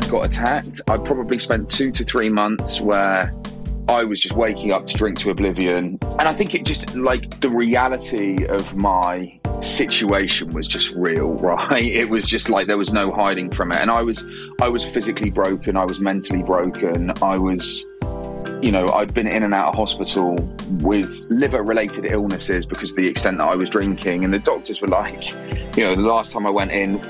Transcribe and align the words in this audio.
I'd 0.00 0.10
got 0.10 0.24
attacked, 0.24 0.80
I 0.88 0.96
probably 0.96 1.38
spent 1.38 1.68
two 1.68 1.90
to 1.92 2.04
three 2.04 2.30
months 2.30 2.80
where 2.80 3.34
I 3.86 4.02
was 4.02 4.18
just 4.18 4.34
waking 4.34 4.72
up 4.72 4.86
to 4.86 4.96
drink 4.96 5.18
to 5.18 5.30
oblivion. 5.30 5.98
And 6.00 6.22
I 6.22 6.32
think 6.32 6.54
it 6.54 6.64
just 6.64 6.94
like 6.94 7.40
the 7.40 7.50
reality 7.50 8.46
of 8.46 8.74
my 8.76 9.38
situation 9.60 10.54
was 10.54 10.66
just 10.66 10.94
real, 10.94 11.32
right? 11.34 11.84
It 11.84 12.08
was 12.08 12.26
just 12.26 12.48
like 12.48 12.66
there 12.66 12.78
was 12.78 12.94
no 12.94 13.10
hiding 13.10 13.50
from 13.50 13.72
it. 13.72 13.78
And 13.78 13.90
I 13.90 14.00
was 14.00 14.26
I 14.62 14.68
was 14.68 14.88
physically 14.88 15.28
broken, 15.28 15.76
I 15.76 15.84
was 15.84 16.00
mentally 16.00 16.42
broken, 16.42 17.12
I 17.22 17.36
was 17.36 17.86
you 18.62 18.72
know, 18.72 18.88
I'd 18.88 19.12
been 19.12 19.26
in 19.26 19.42
and 19.42 19.52
out 19.52 19.68
of 19.68 19.74
hospital 19.74 20.34
with 20.80 21.26
liver 21.28 21.62
related 21.62 22.06
illnesses 22.06 22.64
because 22.64 22.90
of 22.90 22.96
the 22.96 23.06
extent 23.06 23.38
that 23.38 23.48
I 23.48 23.54
was 23.54 23.68
drinking. 23.68 24.24
And 24.24 24.32
the 24.32 24.38
doctors 24.38 24.80
were 24.80 24.88
like, 24.88 25.32
you 25.76 25.84
know, 25.84 25.94
the 25.94 26.02
last 26.02 26.32
time 26.32 26.46
I 26.46 26.50
went 26.50 26.70
in, 26.70 27.00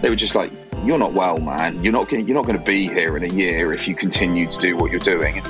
they 0.00 0.10
were 0.10 0.16
just 0.16 0.34
like, 0.34 0.52
you're 0.84 0.98
not 0.98 1.12
well, 1.12 1.38
man. 1.38 1.82
You're 1.82 1.92
not 1.92 2.08
going 2.08 2.26
you're 2.26 2.34
not 2.34 2.44
going 2.44 2.58
to 2.58 2.64
be 2.64 2.88
here 2.88 3.16
in 3.16 3.22
a 3.22 3.32
year 3.32 3.70
if 3.72 3.86
you 3.86 3.94
continue 3.94 4.50
to 4.50 4.58
do 4.58 4.76
what 4.76 4.90
you're 4.90 4.98
doing. 4.98 5.40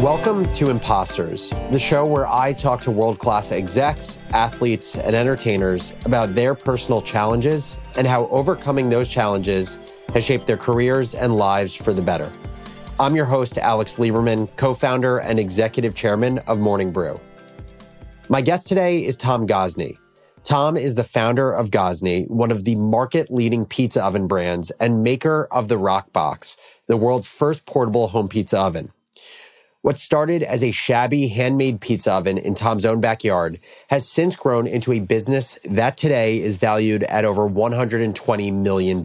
Welcome 0.00 0.50
to 0.54 0.70
Imposters, 0.70 1.50
the 1.70 1.78
show 1.78 2.06
where 2.06 2.26
I 2.26 2.54
talk 2.54 2.80
to 2.82 2.90
world 2.90 3.18
class 3.18 3.52
execs, 3.52 4.18
athletes, 4.30 4.96
and 4.96 5.14
entertainers 5.14 5.94
about 6.06 6.34
their 6.34 6.54
personal 6.54 7.02
challenges 7.02 7.78
and 7.96 8.06
how 8.06 8.26
overcoming 8.28 8.88
those 8.88 9.08
challenges 9.08 9.78
has 10.14 10.24
shaped 10.24 10.46
their 10.46 10.56
careers 10.56 11.14
and 11.14 11.36
lives 11.36 11.74
for 11.74 11.92
the 11.92 12.02
better. 12.02 12.32
I'm 12.98 13.14
your 13.14 13.26
host, 13.26 13.58
Alex 13.58 13.96
Lieberman, 13.96 14.54
co 14.56 14.72
founder 14.72 15.18
and 15.18 15.38
executive 15.38 15.94
chairman 15.94 16.38
of 16.40 16.58
Morning 16.58 16.90
Brew. 16.90 17.20
My 18.30 18.40
guest 18.40 18.66
today 18.66 19.04
is 19.04 19.16
Tom 19.16 19.46
Gozney. 19.46 19.98
Tom 20.44 20.76
is 20.76 20.94
the 20.94 21.04
founder 21.04 21.50
of 21.50 21.70
Gozney, 21.70 22.28
one 22.28 22.50
of 22.50 22.64
the 22.64 22.74
market 22.74 23.30
leading 23.30 23.64
pizza 23.64 24.04
oven 24.04 24.26
brands 24.26 24.70
and 24.72 25.02
maker 25.02 25.48
of 25.50 25.68
the 25.68 25.78
Roccbox, 25.78 26.58
the 26.86 26.98
world's 26.98 27.26
first 27.26 27.64
portable 27.64 28.08
home 28.08 28.28
pizza 28.28 28.58
oven. 28.58 28.92
What 29.80 29.96
started 29.96 30.42
as 30.42 30.62
a 30.62 30.70
shabby 30.70 31.28
handmade 31.28 31.80
pizza 31.80 32.12
oven 32.12 32.36
in 32.36 32.54
Tom's 32.54 32.84
own 32.84 33.00
backyard 33.00 33.58
has 33.88 34.06
since 34.06 34.36
grown 34.36 34.66
into 34.66 34.92
a 34.92 35.00
business 35.00 35.58
that 35.64 35.96
today 35.96 36.38
is 36.38 36.58
valued 36.58 37.04
at 37.04 37.24
over 37.24 37.48
$120 37.48 38.52
million. 38.52 39.02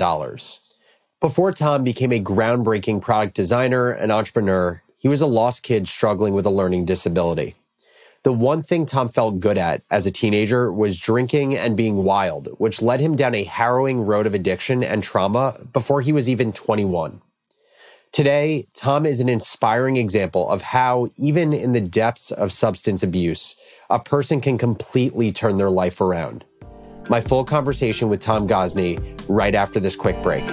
Before 1.22 1.54
Tom 1.54 1.86
became 1.86 2.12
a 2.12 2.22
groundbreaking 2.22 3.02
product 3.02 3.34
designer 3.34 3.92
and 3.92 4.12
entrepreneur, 4.12 4.82
he 4.98 5.08
was 5.08 5.22
a 5.22 5.26
lost 5.26 5.64
kid 5.64 5.88
struggling 5.88 6.34
with 6.34 6.46
a 6.46 6.50
learning 6.50 6.84
disability. 6.84 7.56
The 8.24 8.34
one 8.34 8.62
thing 8.62 8.86
Tom 8.86 9.08
felt 9.08 9.40
good 9.40 9.58
at 9.58 9.82
as 9.90 10.06
a 10.06 10.12
teenager 10.12 10.72
was 10.74 10.98
drinking 10.98 11.56
and 11.56 11.78
being 11.78 12.04
wild, 12.04 12.50
which 12.58 12.82
led 12.82 13.00
him 13.00 13.16
down 13.16 13.34
a 13.34 13.44
harrowing 13.44 14.02
road 14.02 14.26
of 14.26 14.34
addiction 14.34 14.84
and 14.84 15.02
trauma 15.02 15.60
before 15.72 16.02
he 16.02 16.12
was 16.12 16.28
even 16.28 16.52
21. 16.52 17.22
Today, 18.12 18.68
Tom 18.74 19.06
is 19.06 19.20
an 19.20 19.30
inspiring 19.30 19.96
example 19.96 20.50
of 20.50 20.62
how, 20.62 21.10
even 21.16 21.54
in 21.54 21.74
the 21.74 21.80
depths 21.80 22.32
of 22.32 22.52
substance 22.52 23.04
abuse, 23.04 23.56
a 23.90 24.00
person 24.00 24.42
can 24.42 24.58
completely 24.58 25.32
turn 25.32 25.58
their 25.58 25.70
life 25.70 26.02
around. 26.02 26.44
My 27.08 27.22
full 27.22 27.46
conversation 27.46 28.10
with 28.10 28.20
Tom 28.20 28.48
Gozney 28.48 29.18
right 29.30 29.56
after 29.56 29.80
this 29.80 29.96
quick 29.96 30.22
break. 30.22 30.44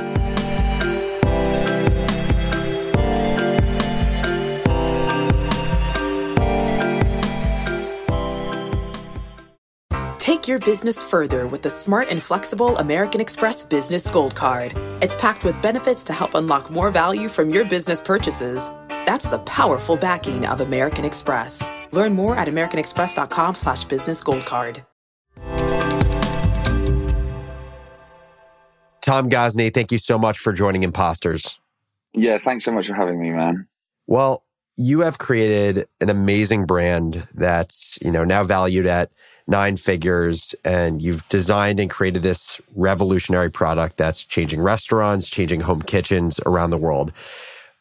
Take 10.47 10.51
your 10.51 10.59
business 10.61 11.03
further 11.03 11.49
with 11.49 11.63
the 11.63 11.71
smart 11.71 12.07
and 12.09 12.23
flexible 12.23 12.79
American 12.79 13.21
Express 13.21 13.65
Business 13.65 14.09
Gold 14.09 14.37
Card. 14.37 14.75
It's 15.03 15.17
packed 15.17 15.43
with 15.43 15.61
benefits 15.61 16.05
to 16.05 16.13
help 16.13 16.35
unlock 16.35 16.71
more 16.71 16.93
value 16.93 17.29
from 17.29 17.51
your 17.51 17.65
business 17.65 18.01
purchases. 18.01 18.71
That's 18.89 19.27
the 19.29 19.41
powerful 19.41 19.97
backing 19.97 20.47
of 20.47 20.61
American 20.61 21.05
Express. 21.05 21.65
Learn 21.91 22.15
more 22.15 22.37
at 22.37 22.47
americanexpress.com 22.47 23.57
slash 23.57 23.87
business 23.87 24.23
gold 24.23 24.47
card. 24.47 24.85
Tom 29.01 29.29
Gozney, 29.29 29.75
thank 29.75 29.91
you 29.91 29.99
so 29.99 30.17
much 30.17 30.39
for 30.39 30.53
joining 30.53 30.85
Imposters. 30.85 31.59
Yeah, 32.13 32.39
thanks 32.39 32.65
so 32.65 32.71
much 32.71 32.87
for 32.87 32.95
having 32.95 33.21
me, 33.21 33.33
man. 33.33 33.67
Well, 34.07 34.45
you 34.77 35.01
have 35.01 35.19
created 35.19 35.89
an 36.01 36.09
amazing 36.09 36.67
brand 36.67 37.27
that's, 37.35 37.99
you 38.01 38.13
know, 38.13 38.23
now 38.23 38.45
valued 38.45 38.87
at 38.87 39.11
nine 39.47 39.77
figures 39.77 40.55
and 40.65 41.01
you've 41.01 41.29
designed 41.29 41.79
and 41.79 41.91
created 41.91 42.23
this 42.23 42.61
revolutionary 42.75 43.51
product 43.51 43.97
that's 43.97 44.25
changing 44.25 44.61
restaurants, 44.61 45.29
changing 45.29 45.61
home 45.61 45.83
kitchens 45.83 46.41
around 46.47 46.71
the 46.71 46.79
world. 46.79 47.13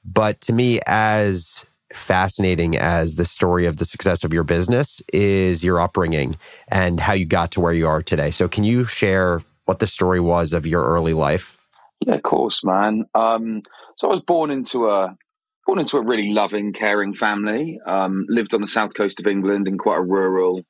But 0.03 0.41
to 0.41 0.53
me, 0.53 0.79
as 0.85 1.65
fascinating 1.91 2.77
as 2.77 3.15
the 3.15 3.25
story 3.25 3.65
of 3.65 3.77
the 3.77 3.85
success 3.85 4.23
of 4.23 4.33
your 4.33 4.43
business 4.43 5.01
is 5.13 5.63
your 5.63 5.79
upbringing 5.79 6.37
and 6.67 6.99
how 6.99 7.13
you 7.13 7.25
got 7.25 7.51
to 7.51 7.61
where 7.61 7.73
you 7.73 7.87
are 7.87 8.03
today. 8.03 8.31
So, 8.31 8.47
can 8.47 8.63
you 8.63 8.85
share 8.85 9.41
what 9.65 9.79
the 9.79 9.87
story 9.87 10.19
was 10.19 10.53
of 10.53 10.67
your 10.67 10.85
early 10.85 11.13
life? 11.13 11.57
Yeah, 12.05 12.15
of 12.15 12.23
course, 12.23 12.63
man. 12.63 13.05
Um, 13.15 13.61
so 13.97 14.09
I 14.09 14.11
was 14.11 14.21
born 14.21 14.51
into 14.51 14.89
a 14.89 15.17
born 15.65 15.79
into 15.79 15.97
a 15.97 16.03
really 16.03 16.31
loving, 16.31 16.73
caring 16.73 17.15
family. 17.15 17.79
Um, 17.87 18.25
lived 18.29 18.53
on 18.53 18.61
the 18.61 18.67
south 18.67 18.93
coast 18.95 19.19
of 19.19 19.25
England 19.25 19.67
in 19.67 19.77
quite 19.79 19.97
a 19.97 20.03
rural 20.03 20.63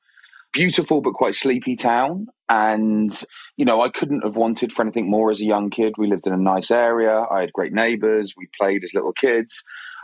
beautiful 0.52 1.00
but 1.00 1.14
quite 1.14 1.34
sleepy 1.34 1.76
town. 1.76 2.26
And, 2.48 3.12
you 3.56 3.64
know, 3.64 3.82
I 3.82 3.88
couldn't 3.88 4.24
have 4.24 4.36
wanted 4.36 4.72
for 4.72 4.82
anything 4.82 5.10
more 5.10 5.30
as 5.30 5.40
a 5.40 5.44
young 5.44 5.70
kid. 5.70 5.94
We 5.98 6.08
lived 6.08 6.26
in 6.26 6.32
a 6.32 6.38
nice 6.38 6.70
area. 6.70 7.26
I 7.30 7.40
had 7.40 7.52
great 7.52 7.72
neighbors. 7.72 8.34
We 8.36 8.48
played 8.58 8.84
as 8.84 8.94
little 8.94 9.12
kids. 9.12 9.62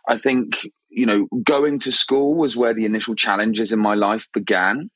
I 0.09 0.19
think, 0.19 0.67
you 0.89 1.07
know, 1.07 1.29
going 1.45 1.79
to 1.81 1.93
school 1.93 2.35
was 2.35 2.57
where 2.57 2.75
the 2.75 2.85
initial 2.85 3.15
challenges 3.15 3.73
in 3.73 3.79
my 3.79 3.95
life 3.95 4.29
began. 4.35 4.91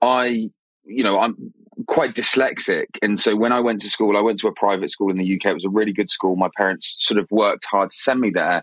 I, 0.00 0.50
you 0.84 1.02
know, 1.02 1.18
I'm 1.18 1.52
quite 1.86 2.14
dyslexic. 2.14 2.86
And 3.02 3.18
so 3.18 3.34
when 3.34 3.52
I 3.52 3.60
went 3.60 3.80
to 3.80 3.88
school, 3.88 4.16
I 4.16 4.20
went 4.20 4.38
to 4.40 4.48
a 4.48 4.54
private 4.54 4.90
school 4.90 5.10
in 5.10 5.18
the 5.18 5.34
UK. 5.34 5.46
It 5.46 5.54
was 5.54 5.64
a 5.64 5.70
really 5.70 5.92
good 5.92 6.10
school. 6.10 6.36
My 6.36 6.50
parents 6.56 6.96
sort 7.00 7.18
of 7.18 7.26
worked 7.32 7.64
hard 7.64 7.90
to 7.90 7.96
send 7.96 8.20
me 8.20 8.30
there 8.30 8.62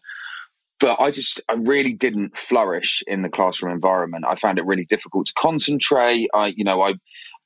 but 0.79 0.99
I 0.99 1.11
just 1.11 1.41
I 1.49 1.53
really 1.53 1.93
didn't 1.93 2.37
flourish 2.37 3.03
in 3.07 3.21
the 3.21 3.29
classroom 3.29 3.73
environment. 3.73 4.25
I 4.27 4.35
found 4.35 4.59
it 4.59 4.65
really 4.65 4.85
difficult 4.85 5.27
to 5.27 5.33
concentrate. 5.33 6.29
I 6.33 6.47
you 6.47 6.63
know 6.63 6.81
I 6.81 6.95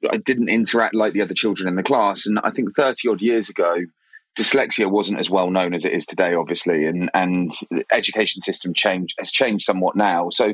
I 0.09 0.17
didn't 0.17 0.49
interact 0.49 0.95
like 0.95 1.13
the 1.13 1.21
other 1.21 1.33
children 1.33 1.67
in 1.67 1.75
the 1.75 1.83
class, 1.83 2.25
and 2.25 2.39
I 2.43 2.51
think 2.51 2.75
thirty 2.75 3.07
odd 3.07 3.21
years 3.21 3.49
ago, 3.49 3.77
dyslexia 4.37 4.89
wasn't 4.89 5.19
as 5.19 5.29
well 5.29 5.49
known 5.49 5.73
as 5.73 5.85
it 5.85 5.93
is 5.93 6.05
today, 6.05 6.33
obviously, 6.33 6.85
and 6.85 7.09
and 7.13 7.51
the 7.69 7.85
education 7.91 8.41
system 8.41 8.73
changed 8.73 9.15
has 9.19 9.31
changed 9.31 9.65
somewhat 9.65 9.95
now. 9.95 10.29
So 10.29 10.53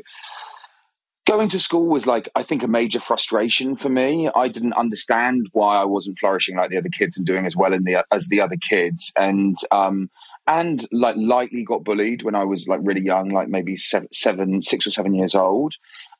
going 1.28 1.50
to 1.50 1.60
school 1.60 1.86
was 1.86 2.06
like 2.06 2.28
I 2.34 2.42
think 2.42 2.62
a 2.62 2.68
major 2.68 3.00
frustration 3.00 3.76
for 3.76 3.90
me. 3.90 4.30
I 4.34 4.48
didn't 4.48 4.72
understand 4.72 5.48
why 5.52 5.76
I 5.76 5.84
wasn't 5.84 6.18
flourishing 6.18 6.56
like 6.56 6.70
the 6.70 6.78
other 6.78 6.88
kids 6.88 7.18
and 7.18 7.26
doing 7.26 7.44
as 7.44 7.54
well 7.54 7.74
in 7.74 7.84
the 7.84 8.04
as 8.10 8.28
the 8.28 8.40
other 8.40 8.56
kids, 8.56 9.12
and 9.16 9.56
um, 9.70 10.10
and 10.46 10.88
like 10.90 11.16
lightly 11.18 11.64
got 11.64 11.84
bullied 11.84 12.22
when 12.22 12.34
I 12.34 12.44
was 12.44 12.66
like 12.66 12.80
really 12.82 13.02
young, 13.02 13.28
like 13.28 13.48
maybe 13.48 13.76
seven, 13.76 14.08
seven, 14.10 14.62
six 14.62 14.86
or 14.86 14.90
seven 14.90 15.14
years 15.14 15.34
old. 15.34 15.74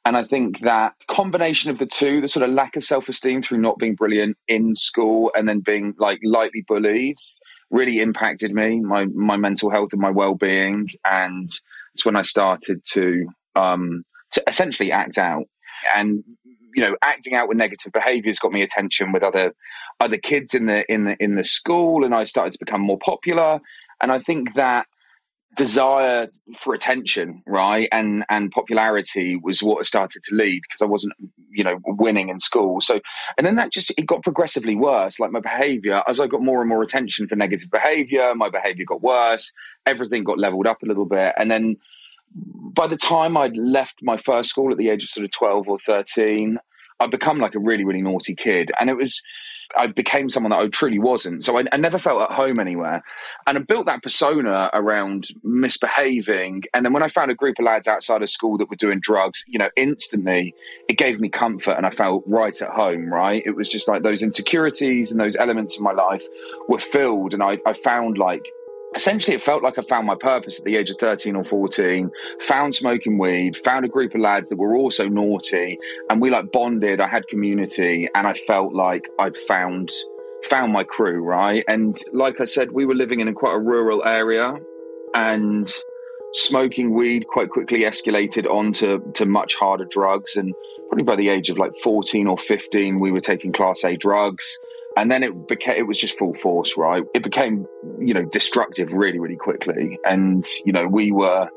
And 0.05 0.17
I 0.17 0.25
think 0.25 0.61
that 0.61 0.95
combination 1.09 1.71
of 1.71 1.79
the 1.79 1.87
two, 1.87 2.21
the 2.21 2.29
sort 2.29 2.49
of 2.49 2.55
lack 2.55 2.77
of 2.77 2.85
self 2.85 3.09
esteem 3.09 3.43
through 3.43 3.59
not 3.59 3.79
being 3.79 3.95
brilliant 3.95 4.37
in 4.47 4.75
school 4.75 5.33
and 5.35 5.49
then 5.49 5.61
being 5.61 5.95
like 5.99 6.21
lightly 6.23 6.65
bullied, 6.69 7.17
really 7.71 8.01
impacted 8.01 8.53
me, 8.53 8.81
my 8.81 9.07
my 9.07 9.39
mental 9.39 9.71
health 9.71 9.93
and 9.93 10.03
my 10.03 10.11
well 10.11 10.35
being. 10.35 10.91
And 11.07 11.51
it's 11.95 12.05
when 12.05 12.17
I 12.17 12.23
started 12.23 12.85
to 12.93 13.27
um, 13.57 14.05
to 14.33 14.43
essentially 14.47 14.93
act 14.93 15.19
out. 15.19 15.45
And 15.95 16.25
you 16.75 16.83
know, 16.83 16.97
acting 17.03 17.35
out 17.35 17.49
with 17.49 17.57
negative 17.57 17.93
behaviors 17.93 18.39
got 18.39 18.53
me 18.53 18.63
attention 18.63 19.13
with 19.13 19.23
other 19.23 19.53
other 20.01 20.19
kids 20.19 20.55
in 20.55 20.67
the 20.67 20.91
in 20.93 21.05
the 21.05 21.17
in 21.19 21.35
the 21.35 21.45
school, 21.45 22.05
and 22.05 22.15
I 22.15 22.25
started 22.25 22.53
to 22.53 22.65
become 22.65 22.81
more 22.81 22.99
popular. 22.99 23.61
And 24.01 24.13
I 24.13 24.21
think 24.21 24.55
that 24.55 24.87
desire 25.57 26.29
for 26.57 26.75
attention, 26.75 27.43
right, 27.47 27.89
and 27.91 28.25
and 28.29 28.51
popularity 28.53 29.37
was 29.37 29.63
what 29.63 29.85
started 29.87 30.23
to 30.25 30.35
lead 30.35 30.63
because 30.63 30.81
I 30.81 30.85
wasn't, 30.87 31.15
you 31.51 31.65
know, 31.65 31.79
winning 31.85 32.29
in 32.29 32.39
school. 32.39 32.81
So, 32.81 33.01
and 33.37 33.47
then 33.47 33.57
that 33.57 33.73
just 33.73 33.91
it 33.99 34.07
got 34.07 34.23
progressively 34.23 34.77
worse. 34.77 35.19
Like 35.19 35.33
my 35.33 35.41
behavior, 35.41 36.03
as 36.07 36.21
I 36.21 36.27
got 36.27 36.43
more 36.43 36.61
and 36.61 36.69
more 36.69 36.83
attention 36.83 37.27
for 37.27 37.35
negative 37.35 37.71
behavior, 37.71 38.35
my 38.35 38.51
behavior 38.51 38.85
got 38.85 39.03
worse. 39.03 39.53
Everything 39.87 40.23
got 40.23 40.39
leveled 40.39 40.67
up 40.67 40.83
a 40.83 40.87
little 40.87 41.07
bit, 41.07 41.35
and 41.37 41.51
then 41.51 41.77
by 42.35 42.87
the 42.87 42.97
time 42.97 43.37
I'd 43.37 43.57
left 43.57 44.01
my 44.03 44.17
first 44.17 44.51
school 44.51 44.71
at 44.71 44.79
the 44.79 44.89
age 44.89 45.05
of 45.05 45.11
sort 45.11 45.25
of 45.25 45.31
twelve 45.31 45.69
or 45.69 45.79
thirteen, 45.79 46.59
I'd 47.01 47.11
become 47.11 47.39
like 47.39 47.55
a 47.55 47.61
really, 47.61 47.85
really 47.85 48.03
naughty 48.03 48.35
kid. 48.35 48.73
And 48.81 48.91
it 48.91 48.97
was, 48.97 49.23
I 49.77 49.87
became 49.87 50.29
someone 50.29 50.51
that 50.51 50.59
I 50.59 50.67
truly 50.69 50.99
wasn't. 50.99 51.45
So 51.45 51.59
I, 51.59 51.65
I, 51.71 51.77
never 51.77 51.99
felt 51.99 52.23
at 52.23 52.33
home 52.33 52.59
anywhere. 52.59 53.05
And 53.47 53.57
I 53.57 53.61
built 53.61 53.87
that 53.87 54.03
persona 54.03 54.69
around 54.73 55.29
misbehaving. 55.45 56.65
And 56.75 56.85
then 56.85 56.93
when 56.93 57.05
I 57.05 57.09
found 57.09 57.31
a 57.31 57.37
group 57.37 57.59
of 57.61 57.67
lads 57.67 57.87
outside 57.87 58.23
of 58.23 58.31
school 58.31 58.59
that 58.59 58.69
were 58.69 58.77
doing 58.77 58.99
drugs, 58.99 59.45
you 59.47 59.59
know, 59.59 59.71
instantly 59.77 60.55
it 60.89 60.99
gave 60.99 61.21
me 61.21 61.29
comfort 61.29 61.77
and 61.77 61.87
I 61.87 61.91
felt 61.91 62.25
right 62.27 62.61
at 62.61 62.71
home, 62.71 63.13
right? 63.13 63.43
It 63.47 63.55
was 63.55 63.69
just 63.69 63.87
like 63.87 64.03
those 64.03 64.23
insecurities 64.23 65.13
and 65.13 65.21
those 65.21 65.37
elements 65.37 65.77
of 65.77 65.83
my 65.83 65.93
life 65.93 66.27
were 66.69 66.79
filled. 66.79 67.33
And 67.33 67.43
I, 67.43 67.59
I 67.65 67.75
found 67.75 68.19
like 68.19 68.45
essentially 68.95 69.35
it 69.35 69.43
felt 69.43 69.63
like 69.63 69.79
I 69.79 69.83
found 69.83 70.07
my 70.07 70.15
purpose 70.15 70.59
at 70.59 70.65
the 70.65 70.77
age 70.77 70.91
of 70.91 70.97
13 70.99 71.37
or 71.37 71.45
14, 71.45 72.11
found 72.41 72.75
smoking 72.75 73.19
weed, 73.19 73.57
found 73.57 73.85
a 73.85 73.89
group 73.89 74.15
of 74.15 74.21
lads 74.21 74.49
that 74.49 74.57
were 74.57 74.77
also 74.77 75.09
naughty, 75.09 75.79
and 76.11 76.21
we 76.21 76.31
like 76.31 76.53
bonded. 76.53 77.01
I 77.01 77.09
had 77.09 77.27
community, 77.29 78.09
and 78.15 78.27
I 78.27 78.35
felt 78.35 78.75
like 78.75 79.09
I'd 79.19 79.37
found 79.37 79.91
found 80.45 80.73
my 80.73 80.85
crew, 80.85 81.23
right? 81.23 81.65
And 81.69 81.99
like 82.13 82.41
I 82.41 82.45
said, 82.45 82.71
we 82.73 82.87
were 82.87 82.95
living 82.95 83.21
in 83.21 83.29
a 83.29 83.33
quite 83.33 83.57
a 83.57 83.61
rural 83.61 84.05
area 84.05 84.55
and 85.15 85.69
smoking 86.35 86.95
weed 86.95 87.27
quite 87.27 87.49
quickly 87.51 87.81
escalated 87.81 88.47
onto 88.47 89.01
to 89.13 89.27
much 89.27 89.55
harder 89.55 89.87
drugs 89.87 90.37
and 90.37 90.55
probably 90.89 91.05
by 91.05 91.17
the 91.17 91.29
age 91.29 91.49
of 91.49 91.59
like 91.59 91.73
14 91.83 92.27
or 92.27 92.37
15 92.37 93.01
we 93.01 93.11
were 93.11 93.21
taking 93.21 93.51
class 93.51 93.83
A 93.85 93.97
drugs 93.97 94.59
and 94.99 95.13
then 95.13 95.23
it 95.23 95.47
became 95.47 95.77
it 95.77 95.87
was 95.87 95.97
just 95.97 96.19
full 96.19 96.35
force 96.35 96.77
right? 96.77 97.05
It 97.15 97.23
became 97.23 97.67
you 98.01 98.13
know 98.13 98.25
destructive 98.25 98.93
really 98.93 99.21
really 99.21 99.37
quickly. 99.37 99.99
And 100.05 100.45
you 100.65 100.73
know 100.73 100.89
we 100.89 101.13
were 101.13 101.49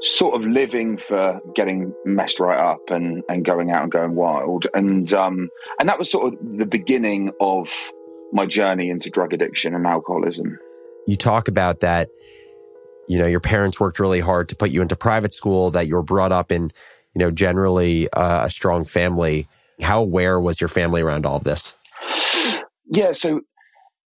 sort 0.00 0.34
of 0.34 0.48
living 0.48 0.96
for 0.96 1.40
getting 1.54 1.94
messed 2.06 2.40
right 2.40 2.58
up 2.58 2.80
and 2.88 3.22
and 3.28 3.44
going 3.44 3.70
out 3.70 3.82
and 3.82 3.92
going 3.92 4.14
wild. 4.14 4.66
And 4.72 5.12
um 5.12 5.50
and 5.78 5.88
that 5.88 5.98
was 5.98 6.10
sort 6.10 6.32
of 6.32 6.38
the 6.58 6.66
beginning 6.66 7.32
of 7.38 7.70
my 8.32 8.46
journey 8.46 8.88
into 8.88 9.10
drug 9.10 9.34
addiction 9.34 9.74
and 9.74 9.86
alcoholism. 9.86 10.58
You 11.06 11.16
talk 11.16 11.48
about 11.48 11.80
that 11.80 12.08
you 13.08 13.18
know 13.18 13.26
your 13.26 13.40
parents 13.40 13.78
worked 13.78 14.00
really 14.00 14.20
hard 14.20 14.48
to 14.48 14.56
put 14.56 14.70
you 14.70 14.80
into 14.80 14.96
private 14.96 15.34
school 15.34 15.70
that 15.72 15.86
you 15.86 15.96
were 15.96 16.02
brought 16.02 16.32
up 16.32 16.50
in 16.50 16.72
you 17.14 17.18
know 17.18 17.30
generally 17.30 18.08
uh, 18.10 18.46
a 18.46 18.50
strong 18.50 18.86
family. 18.86 19.48
How 19.82 20.00
aware 20.00 20.40
was 20.40 20.60
your 20.60 20.68
family 20.68 21.02
around 21.02 21.26
all 21.26 21.36
of 21.36 21.44
this 21.44 21.74
yeah, 22.86 23.12
so 23.12 23.40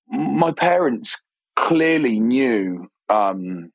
my 0.09 0.51
parents 0.51 1.25
clearly 1.57 2.19
knew, 2.19 2.87
um, 3.09 3.71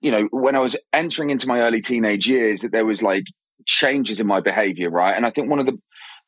you 0.00 0.10
know, 0.10 0.28
when 0.30 0.56
I 0.56 0.60
was 0.60 0.76
entering 0.92 1.30
into 1.30 1.46
my 1.46 1.60
early 1.60 1.80
teenage 1.80 2.28
years, 2.28 2.62
that 2.62 2.72
there 2.72 2.86
was 2.86 3.02
like 3.02 3.24
changes 3.66 4.20
in 4.20 4.26
my 4.26 4.40
behavior, 4.40 4.90
right? 4.90 5.16
And 5.16 5.24
I 5.24 5.30
think 5.30 5.48
one 5.48 5.60
of 5.60 5.66
the 5.66 5.78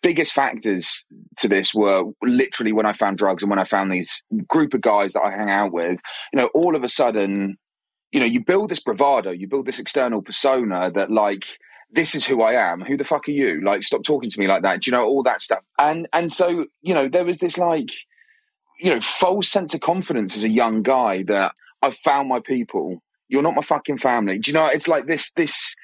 biggest 0.02 0.32
factors 0.32 1.06
to 1.38 1.48
this 1.48 1.74
were 1.74 2.04
literally 2.22 2.72
when 2.72 2.86
I 2.86 2.92
found 2.92 3.18
drugs 3.18 3.42
and 3.42 3.50
when 3.50 3.58
I 3.58 3.64
found 3.64 3.90
these 3.90 4.22
group 4.46 4.74
of 4.74 4.82
guys 4.82 5.14
that 5.14 5.26
I 5.26 5.30
hang 5.30 5.50
out 5.50 5.72
with, 5.72 5.98
you 6.32 6.38
know, 6.38 6.50
all 6.54 6.76
of 6.76 6.84
a 6.84 6.88
sudden, 6.88 7.56
you 8.12 8.20
know, 8.20 8.26
you 8.26 8.44
build 8.44 8.70
this 8.70 8.80
bravado, 8.80 9.30
you 9.30 9.48
build 9.48 9.66
this 9.66 9.80
external 9.80 10.22
persona 10.22 10.92
that 10.94 11.10
like, 11.10 11.58
this 11.90 12.14
is 12.14 12.26
who 12.26 12.42
I 12.42 12.54
am. 12.54 12.80
Who 12.82 12.96
the 12.96 13.04
fuck 13.04 13.28
are 13.28 13.32
you? 13.32 13.60
Like, 13.62 13.82
stop 13.82 14.02
talking 14.02 14.30
to 14.30 14.40
me 14.40 14.46
like 14.46 14.62
that. 14.62 14.82
Do 14.82 14.90
you 14.90 14.96
know 14.96 15.04
all 15.04 15.22
that 15.24 15.40
stuff? 15.40 15.62
And 15.78 16.08
and 16.12 16.32
so 16.32 16.66
you 16.82 16.94
know, 16.94 17.08
there 17.08 17.24
was 17.24 17.38
this 17.38 17.58
like, 17.58 17.90
you 18.80 18.90
know, 18.90 19.00
false 19.00 19.48
sense 19.48 19.74
of 19.74 19.80
confidence 19.80 20.36
as 20.36 20.44
a 20.44 20.48
young 20.48 20.82
guy 20.82 21.22
that 21.24 21.52
I've 21.82 21.96
found 21.96 22.28
my 22.28 22.40
people. 22.40 23.02
You're 23.28 23.42
not 23.42 23.54
my 23.54 23.62
fucking 23.62 23.98
family. 23.98 24.38
Do 24.38 24.50
you 24.50 24.54
know? 24.54 24.66
It's 24.66 24.88
like 24.88 25.06
this 25.06 25.32
this 25.32 25.76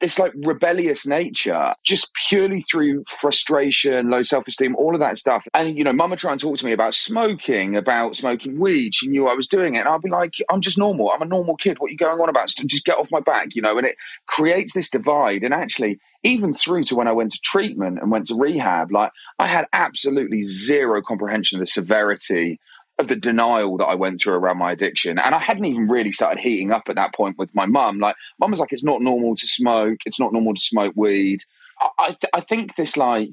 this 0.00 0.18
like 0.18 0.32
rebellious 0.34 1.06
nature 1.06 1.74
just 1.84 2.10
purely 2.28 2.62
through 2.62 3.04
frustration, 3.06 4.08
low 4.08 4.22
self 4.22 4.48
esteem, 4.48 4.74
all 4.76 4.94
of 4.94 5.00
that 5.00 5.18
stuff. 5.18 5.46
And, 5.54 5.76
you 5.76 5.84
know, 5.84 5.92
mama 5.92 6.16
try 6.16 6.32
and 6.32 6.40
talk 6.40 6.56
to 6.58 6.64
me 6.64 6.72
about 6.72 6.94
smoking, 6.94 7.76
about 7.76 8.16
smoking 8.16 8.58
weed. 8.58 8.94
She 8.94 9.08
knew 9.08 9.28
I 9.28 9.34
was 9.34 9.46
doing 9.46 9.74
it. 9.74 9.80
And 9.80 9.88
I'd 9.88 10.00
be 10.00 10.10
like, 10.10 10.34
I'm 10.50 10.60
just 10.60 10.78
normal. 10.78 11.10
I'm 11.10 11.22
a 11.22 11.26
normal 11.26 11.56
kid. 11.56 11.78
What 11.78 11.88
are 11.88 11.92
you 11.92 11.98
going 11.98 12.20
on 12.20 12.28
about? 12.28 12.48
Just 12.48 12.84
get 12.84 12.98
off 12.98 13.12
my 13.12 13.20
back, 13.20 13.54
you 13.54 13.62
know? 13.62 13.76
And 13.76 13.86
it 13.86 13.96
creates 14.26 14.72
this 14.72 14.90
divide. 14.90 15.42
And 15.42 15.52
actually, 15.52 15.98
even 16.22 16.54
through 16.54 16.84
to 16.84 16.96
when 16.96 17.08
I 17.08 17.12
went 17.12 17.32
to 17.32 17.38
treatment 17.42 17.98
and 18.00 18.10
went 18.10 18.26
to 18.28 18.34
rehab, 18.34 18.90
like 18.90 19.12
I 19.38 19.46
had 19.46 19.66
absolutely 19.72 20.42
zero 20.42 21.02
comprehension 21.02 21.58
of 21.58 21.60
the 21.60 21.66
severity 21.66 22.58
of 23.00 23.08
the 23.08 23.16
denial 23.16 23.76
that 23.78 23.86
I 23.86 23.94
went 23.94 24.20
through 24.20 24.34
around 24.34 24.58
my 24.58 24.72
addiction. 24.72 25.18
And 25.18 25.34
I 25.34 25.38
hadn't 25.38 25.64
even 25.64 25.88
really 25.88 26.12
started 26.12 26.38
heating 26.38 26.70
up 26.70 26.84
at 26.88 26.96
that 26.96 27.14
point 27.14 27.38
with 27.38 27.52
my 27.54 27.66
mum. 27.66 27.98
Like, 27.98 28.14
mum 28.38 28.52
was 28.52 28.60
like, 28.60 28.72
it's 28.72 28.84
not 28.84 29.00
normal 29.02 29.34
to 29.34 29.46
smoke. 29.46 30.00
It's 30.06 30.20
not 30.20 30.32
normal 30.32 30.54
to 30.54 30.60
smoke 30.60 30.92
weed. 30.94 31.42
I, 31.98 32.08
th- 32.08 32.30
I 32.34 32.40
think 32.42 32.76
this, 32.76 32.96
like, 32.96 33.32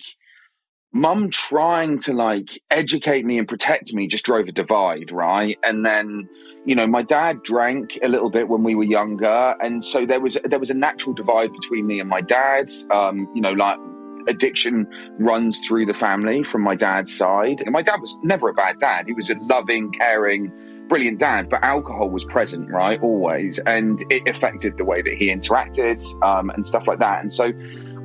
mum 0.93 1.29
trying 1.29 1.99
to, 1.99 2.13
like, 2.13 2.61
educate 2.71 3.25
me 3.25 3.37
and 3.37 3.47
protect 3.47 3.93
me 3.93 4.07
just 4.07 4.25
drove 4.25 4.47
a 4.47 4.53
divide, 4.53 5.11
right? 5.11 5.59
And 5.63 5.85
then, 5.85 6.29
you 6.65 6.73
know, 6.73 6.87
my 6.87 7.03
dad 7.03 7.43
drank 7.43 7.99
a 8.01 8.07
little 8.07 8.29
bit 8.29 8.47
when 8.47 8.63
we 8.63 8.73
were 8.73 8.85
younger. 8.85 9.55
And 9.61 9.83
so 9.83 10.05
there 10.05 10.21
was, 10.21 10.37
there 10.45 10.59
was 10.59 10.69
a 10.69 10.73
natural 10.73 11.13
divide 11.13 11.51
between 11.51 11.85
me 11.85 11.99
and 11.99 12.09
my 12.09 12.21
dad. 12.21 12.71
Um, 12.89 13.29
you 13.35 13.41
know, 13.41 13.51
like, 13.51 13.77
addiction 14.27 14.87
runs 15.19 15.65
through 15.65 15.85
the 15.85 15.93
family 15.93 16.43
from 16.43 16.61
my 16.61 16.75
dad's 16.75 17.15
side. 17.15 17.61
And 17.61 17.71
my 17.71 17.81
dad 17.81 17.99
was 18.01 18.19
never 18.23 18.49
a 18.49 18.53
bad 18.53 18.79
dad. 18.79 19.07
He 19.07 19.13
was 19.13 19.29
a 19.29 19.35
loving, 19.39 19.91
caring, 19.91 20.51
brilliant 20.87 21.19
dad, 21.19 21.49
but 21.49 21.63
alcohol 21.63 22.09
was 22.09 22.23
present, 22.25 22.69
right? 22.69 23.01
Always. 23.01 23.59
And 23.59 24.01
it 24.09 24.27
affected 24.27 24.77
the 24.77 24.85
way 24.85 25.01
that 25.01 25.13
he 25.13 25.27
interacted 25.27 26.03
um, 26.23 26.49
and 26.51 26.65
stuff 26.65 26.87
like 26.87 26.99
that. 26.99 27.21
And 27.21 27.31
so 27.31 27.51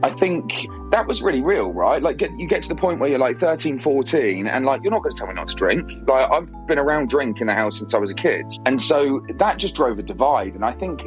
I 0.02 0.10
think 0.10 0.66
that 0.90 1.06
was 1.06 1.22
really 1.22 1.40
real, 1.40 1.72
right? 1.72 2.02
Like, 2.02 2.16
get, 2.16 2.30
you 2.38 2.48
get 2.48 2.62
to 2.64 2.69
the 2.69 2.74
point 2.74 2.98
where 2.98 3.08
you're 3.08 3.20
like 3.20 3.38
13, 3.38 3.78
14, 3.78 4.48
and 4.48 4.66
like, 4.66 4.82
you're 4.82 4.90
not 4.90 5.02
going 5.02 5.12
to 5.12 5.19
tell 5.19 5.28
me 5.28 5.34
not 5.34 5.48
to 5.48 5.54
drink. 5.54 5.88
Like, 6.08 6.30
I've 6.30 6.50
been 6.66 6.78
around 6.78 7.08
drink 7.08 7.40
in 7.40 7.46
the 7.46 7.54
house 7.54 7.78
since 7.78 7.94
I 7.94 7.98
was 7.98 8.10
a 8.10 8.14
kid. 8.14 8.44
And 8.66 8.82
so 8.82 9.24
that 9.36 9.58
just 9.58 9.76
drove 9.76 9.98
a 10.00 10.02
divide. 10.02 10.54
And 10.54 10.64
I 10.64 10.72
think 10.72 11.02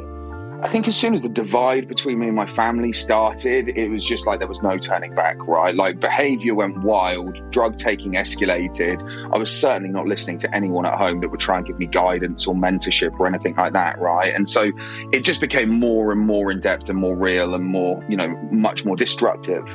I 0.62 0.68
think 0.68 0.88
as 0.88 0.96
soon 0.96 1.12
as 1.12 1.20
the 1.22 1.28
divide 1.28 1.86
between 1.86 2.18
me 2.18 2.28
and 2.28 2.34
my 2.34 2.46
family 2.46 2.90
started, 2.90 3.68
it 3.68 3.90
was 3.90 4.02
just 4.02 4.26
like 4.26 4.38
there 4.38 4.48
was 4.48 4.62
no 4.62 4.78
turning 4.78 5.14
back, 5.14 5.36
right? 5.46 5.74
Like 5.74 6.00
behavior 6.00 6.54
went 6.54 6.82
wild, 6.82 7.38
drug 7.50 7.76
taking 7.76 8.12
escalated. 8.12 9.02
I 9.34 9.38
was 9.38 9.50
certainly 9.50 9.90
not 9.90 10.06
listening 10.06 10.38
to 10.38 10.54
anyone 10.54 10.86
at 10.86 10.94
home 10.94 11.20
that 11.20 11.28
would 11.28 11.40
try 11.40 11.58
and 11.58 11.66
give 11.66 11.78
me 11.78 11.84
guidance 11.86 12.46
or 12.46 12.54
mentorship 12.54 13.20
or 13.20 13.26
anything 13.26 13.54
like 13.54 13.74
that, 13.74 13.98
right? 13.98 14.34
And 14.34 14.48
so 14.48 14.72
it 15.12 15.24
just 15.24 15.42
became 15.42 15.68
more 15.68 16.10
and 16.10 16.22
more 16.22 16.50
in 16.50 16.60
depth 16.60 16.88
and 16.88 16.98
more 16.98 17.14
real 17.14 17.54
and 17.54 17.64
more, 17.64 18.02
you 18.08 18.16
know, 18.16 18.28
much 18.50 18.86
more 18.86 18.96
destructive. 18.96 19.66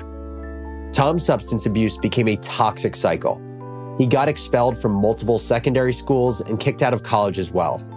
Tom's 0.94 1.24
substance 1.24 1.68
abuse 1.68 1.96
became 1.98 2.28
a 2.28 2.38
toxic 2.38 2.96
cycle. 2.96 3.40
He 4.00 4.08
got 4.08 4.28
expelled 4.28 4.82
from 4.82 4.94
multiple 4.94 5.38
secondary 5.38 5.94
schools 5.94 6.42
and 6.42 6.60
kicked 6.60 6.82
out 6.82 6.94
of 6.94 7.04
college 7.04 7.38
as 7.38 7.52
well. 7.52 7.88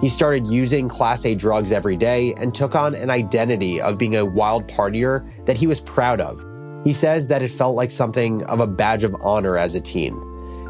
He 0.00 0.08
started 0.08 0.46
using 0.48 0.88
Class 0.88 1.24
A 1.24 1.34
drugs 1.34 1.72
every 1.72 1.96
day 1.96 2.34
and 2.34 2.54
took 2.54 2.74
on 2.74 2.94
an 2.94 3.10
identity 3.10 3.80
of 3.80 3.96
being 3.96 4.16
a 4.16 4.26
wild 4.26 4.66
partier 4.68 5.24
that 5.46 5.56
he 5.56 5.66
was 5.66 5.80
proud 5.80 6.20
of. 6.20 6.44
He 6.84 6.92
says 6.92 7.28
that 7.28 7.42
it 7.42 7.48
felt 7.48 7.76
like 7.76 7.90
something 7.90 8.42
of 8.44 8.60
a 8.60 8.66
badge 8.66 9.04
of 9.04 9.16
honor 9.20 9.56
as 9.56 9.74
a 9.74 9.80
teen. 9.80 10.14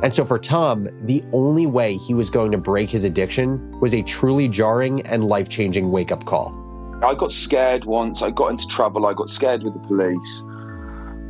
And 0.02 0.12
so 0.12 0.24
for 0.24 0.38
Tom, 0.38 0.88
the 1.06 1.24
only 1.32 1.66
way 1.66 1.96
he 1.96 2.14
was 2.14 2.30
going 2.30 2.52
to 2.52 2.58
break 2.58 2.90
his 2.90 3.04
addiction 3.04 3.80
was 3.80 3.94
a 3.94 4.02
truly 4.02 4.48
jarring 4.48 5.00
and 5.06 5.24
life 5.24 5.48
changing 5.48 5.90
wake 5.90 6.12
up 6.12 6.26
call. 6.26 6.60
I 7.02 7.14
got 7.14 7.32
scared 7.32 7.84
once. 7.86 8.22
I 8.22 8.30
got 8.30 8.50
into 8.50 8.66
trouble. 8.68 9.06
I 9.06 9.14
got 9.14 9.30
scared 9.30 9.62
with 9.62 9.72
the 9.72 9.80
police. 9.80 10.46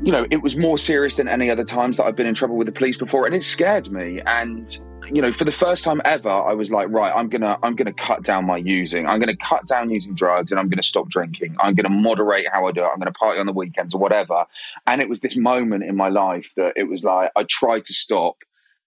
You 0.02 0.12
know, 0.12 0.26
it 0.30 0.42
was 0.42 0.56
more 0.56 0.76
serious 0.76 1.14
than 1.14 1.28
any 1.28 1.50
other 1.50 1.64
times 1.64 1.96
that 1.96 2.04
I've 2.04 2.16
been 2.16 2.26
in 2.26 2.34
trouble 2.34 2.56
with 2.56 2.66
the 2.66 2.72
police 2.72 2.96
before, 2.96 3.26
and 3.26 3.34
it 3.34 3.44
scared 3.44 3.90
me. 3.90 4.20
And 4.26 4.68
you 5.12 5.20
know, 5.20 5.32
for 5.32 5.44
the 5.44 5.52
first 5.52 5.84
time 5.84 6.00
ever, 6.04 6.30
I 6.30 6.52
was 6.52 6.70
like, 6.70 6.88
right, 6.90 7.12
I'm 7.14 7.28
gonna, 7.28 7.58
I'm 7.62 7.76
gonna 7.76 7.92
cut 7.92 8.22
down 8.22 8.46
my 8.46 8.56
using. 8.56 9.06
I'm 9.06 9.20
gonna 9.20 9.36
cut 9.36 9.66
down 9.66 9.90
using 9.90 10.14
drugs, 10.14 10.50
and 10.50 10.58
I'm 10.58 10.68
gonna 10.68 10.82
stop 10.82 11.08
drinking. 11.08 11.56
I'm 11.60 11.74
gonna 11.74 11.94
moderate 11.94 12.48
how 12.48 12.66
I 12.66 12.72
do 12.72 12.82
it. 12.82 12.88
I'm 12.92 12.98
gonna 12.98 13.12
party 13.12 13.38
on 13.38 13.46
the 13.46 13.52
weekends 13.52 13.94
or 13.94 13.98
whatever. 13.98 14.44
And 14.86 15.00
it 15.00 15.08
was 15.08 15.20
this 15.20 15.36
moment 15.36 15.84
in 15.84 15.96
my 15.96 16.08
life 16.08 16.52
that 16.56 16.72
it 16.76 16.84
was 16.84 17.04
like 17.04 17.30
I 17.36 17.44
tried 17.44 17.84
to 17.84 17.92
stop, 17.92 18.36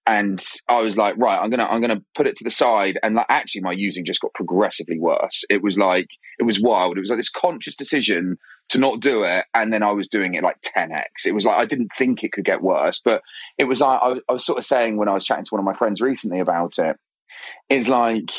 and 0.06 0.44
I 0.68 0.80
was 0.80 0.96
like, 0.96 1.16
right, 1.18 1.38
I'm 1.38 1.50
gonna, 1.50 1.66
I'm 1.66 1.80
gonna 1.80 2.02
put 2.14 2.26
it 2.26 2.36
to 2.36 2.44
the 2.44 2.50
side. 2.50 2.98
And 3.02 3.14
like, 3.14 3.26
actually, 3.28 3.62
my 3.62 3.72
using 3.72 4.04
just 4.04 4.20
got 4.20 4.34
progressively 4.34 4.98
worse. 4.98 5.44
It 5.50 5.62
was 5.62 5.78
like, 5.78 6.08
it 6.38 6.44
was 6.44 6.60
wild. 6.60 6.96
It 6.96 7.00
was 7.00 7.10
like 7.10 7.18
this 7.18 7.30
conscious 7.30 7.76
decision 7.76 8.38
to 8.70 8.78
not 8.78 9.00
do 9.00 9.24
it. 9.24 9.46
And 9.54 9.72
then 9.72 9.82
I 9.82 9.92
was 9.92 10.08
doing 10.08 10.34
it 10.34 10.42
like 10.42 10.60
10x. 10.60 11.26
It 11.26 11.34
was 11.34 11.44
like, 11.44 11.58
I 11.58 11.64
didn't 11.64 11.90
think 11.96 12.22
it 12.22 12.32
could 12.32 12.44
get 12.44 12.62
worse, 12.62 13.00
but 13.02 13.22
it 13.56 13.64
was 13.64 13.80
like, 13.80 14.00
I, 14.02 14.16
I 14.28 14.32
was 14.32 14.44
sort 14.44 14.58
of 14.58 14.64
saying 14.64 14.96
when 14.96 15.08
I 15.08 15.14
was 15.14 15.24
chatting 15.24 15.44
to 15.44 15.54
one 15.54 15.60
of 15.60 15.64
my 15.64 15.74
friends 15.74 16.00
recently 16.00 16.40
about 16.40 16.78
it, 16.78 16.96
it's 17.68 17.88
like, 17.88 18.30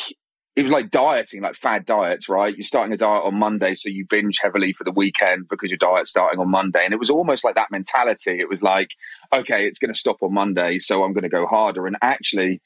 it 0.56 0.64
was 0.64 0.72
like 0.72 0.92
dieting, 0.92 1.42
like 1.42 1.56
fad 1.56 1.86
diets, 1.86 2.28
right? 2.28 2.56
You're 2.56 2.64
starting 2.64 2.94
a 2.94 2.98
diet 2.98 3.24
on 3.24 3.36
Monday, 3.36 3.76
so 3.76 3.88
you 3.88 4.06
binge 4.06 4.40
heavily 4.42 4.74
for 4.74 4.84
the 4.84 4.92
weekend 4.92 5.48
because 5.48 5.72
your 5.72 5.78
diet's 5.78 6.10
starting 6.10 6.40
on 6.40 6.52
Monday. 6.52 6.84
And 6.84 6.94
it 6.94 7.00
was 7.00 7.10
almost 7.10 7.46
like 7.46 7.56
that 7.56 7.72
mentality. 7.72 8.40
It 8.40 8.50
was 8.50 8.62
like, 8.62 8.90
okay, 9.32 9.66
it's 9.66 9.80
going 9.80 9.94
to 9.94 10.00
stop 10.00 10.18
on 10.22 10.34
Monday, 10.34 10.78
so 10.80 11.04
I'm 11.04 11.14
going 11.14 11.24
to 11.24 11.30
go 11.30 11.46
harder. 11.46 11.88
And 11.88 11.96
actually, 12.02 12.62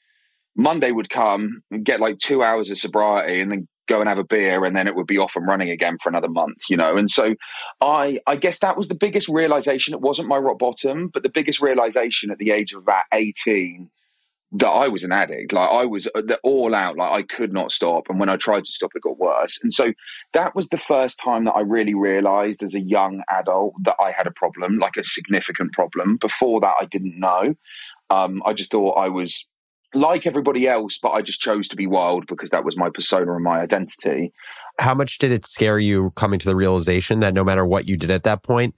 Monday 0.56 0.90
would 0.90 1.08
come 1.08 1.62
and 1.70 1.84
get 1.84 2.00
like 2.00 2.18
two 2.18 2.42
hours 2.42 2.70
of 2.70 2.78
sobriety 2.78 3.40
and 3.40 3.52
then 3.52 3.68
go 3.86 4.00
and 4.00 4.08
have 4.08 4.18
a 4.18 4.24
beer 4.24 4.64
and 4.64 4.76
then 4.76 4.86
it 4.86 4.94
would 4.94 5.06
be 5.06 5.18
off 5.18 5.36
and 5.36 5.46
running 5.46 5.70
again 5.70 5.96
for 6.02 6.08
another 6.08 6.28
month 6.28 6.58
you 6.68 6.76
know 6.76 6.96
and 6.96 7.10
so 7.10 7.34
i 7.80 8.18
i 8.26 8.36
guess 8.36 8.58
that 8.60 8.76
was 8.76 8.88
the 8.88 8.94
biggest 8.94 9.28
realization 9.28 9.94
it 9.94 10.00
wasn't 10.00 10.28
my 10.28 10.36
rock 10.36 10.58
bottom 10.58 11.08
but 11.08 11.22
the 11.22 11.28
biggest 11.28 11.60
realization 11.60 12.30
at 12.30 12.38
the 12.38 12.50
age 12.50 12.72
of 12.72 12.82
about 12.82 13.04
18 13.12 13.90
that 14.56 14.68
I 14.68 14.86
was 14.86 15.02
an 15.02 15.10
addict. 15.10 15.52
Like 15.52 15.68
I 15.68 15.84
was 15.84 16.08
uh, 16.14 16.36
all 16.44 16.74
out. 16.74 16.96
Like 16.96 17.12
I 17.12 17.22
could 17.22 17.52
not 17.52 17.72
stop. 17.72 18.04
And 18.08 18.20
when 18.20 18.28
I 18.28 18.36
tried 18.36 18.64
to 18.64 18.72
stop, 18.72 18.92
it 18.94 19.02
got 19.02 19.18
worse. 19.18 19.58
And 19.62 19.72
so 19.72 19.92
that 20.32 20.54
was 20.54 20.68
the 20.68 20.78
first 20.78 21.18
time 21.18 21.44
that 21.44 21.52
I 21.52 21.60
really 21.60 21.94
realized 21.94 22.62
as 22.62 22.74
a 22.74 22.80
young 22.80 23.22
adult 23.28 23.74
that 23.82 23.96
I 24.00 24.12
had 24.12 24.28
a 24.28 24.32
problem, 24.32 24.78
like 24.78 24.96
a 24.96 25.02
significant 25.02 25.72
problem. 25.72 26.18
Before 26.18 26.60
that, 26.60 26.74
I 26.80 26.84
didn't 26.84 27.18
know. 27.18 27.54
Um, 28.10 28.42
I 28.46 28.52
just 28.52 28.70
thought 28.70 28.92
I 28.92 29.08
was 29.08 29.48
like 29.94 30.26
everybody 30.26 30.68
else, 30.68 30.98
but 30.98 31.10
I 31.10 31.22
just 31.22 31.40
chose 31.40 31.68
to 31.68 31.76
be 31.76 31.86
wild 31.86 32.26
because 32.26 32.50
that 32.50 32.64
was 32.64 32.76
my 32.76 32.90
persona 32.90 33.34
and 33.34 33.44
my 33.44 33.60
identity. 33.60 34.32
How 34.78 34.94
much 34.94 35.18
did 35.18 35.32
it 35.32 35.46
scare 35.46 35.78
you 35.78 36.10
coming 36.16 36.38
to 36.40 36.46
the 36.46 36.56
realization 36.56 37.20
that 37.20 37.34
no 37.34 37.44
matter 37.44 37.64
what 37.64 37.88
you 37.88 37.96
did 37.96 38.10
at 38.10 38.24
that 38.24 38.42
point, 38.42 38.74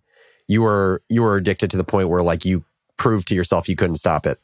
you 0.47 0.63
were 0.63 1.03
you 1.09 1.23
were 1.23 1.37
addicted 1.37 1.71
to 1.71 1.77
the 1.77 1.85
point 1.85 2.09
where 2.09 2.23
like 2.23 2.45
you 2.45 2.65
proved 2.97 3.29
to 3.29 3.35
yourself 3.35 3.69
you 3.69 3.77
couldn't 3.77 3.97
stop 3.97 4.27
it? 4.27 4.39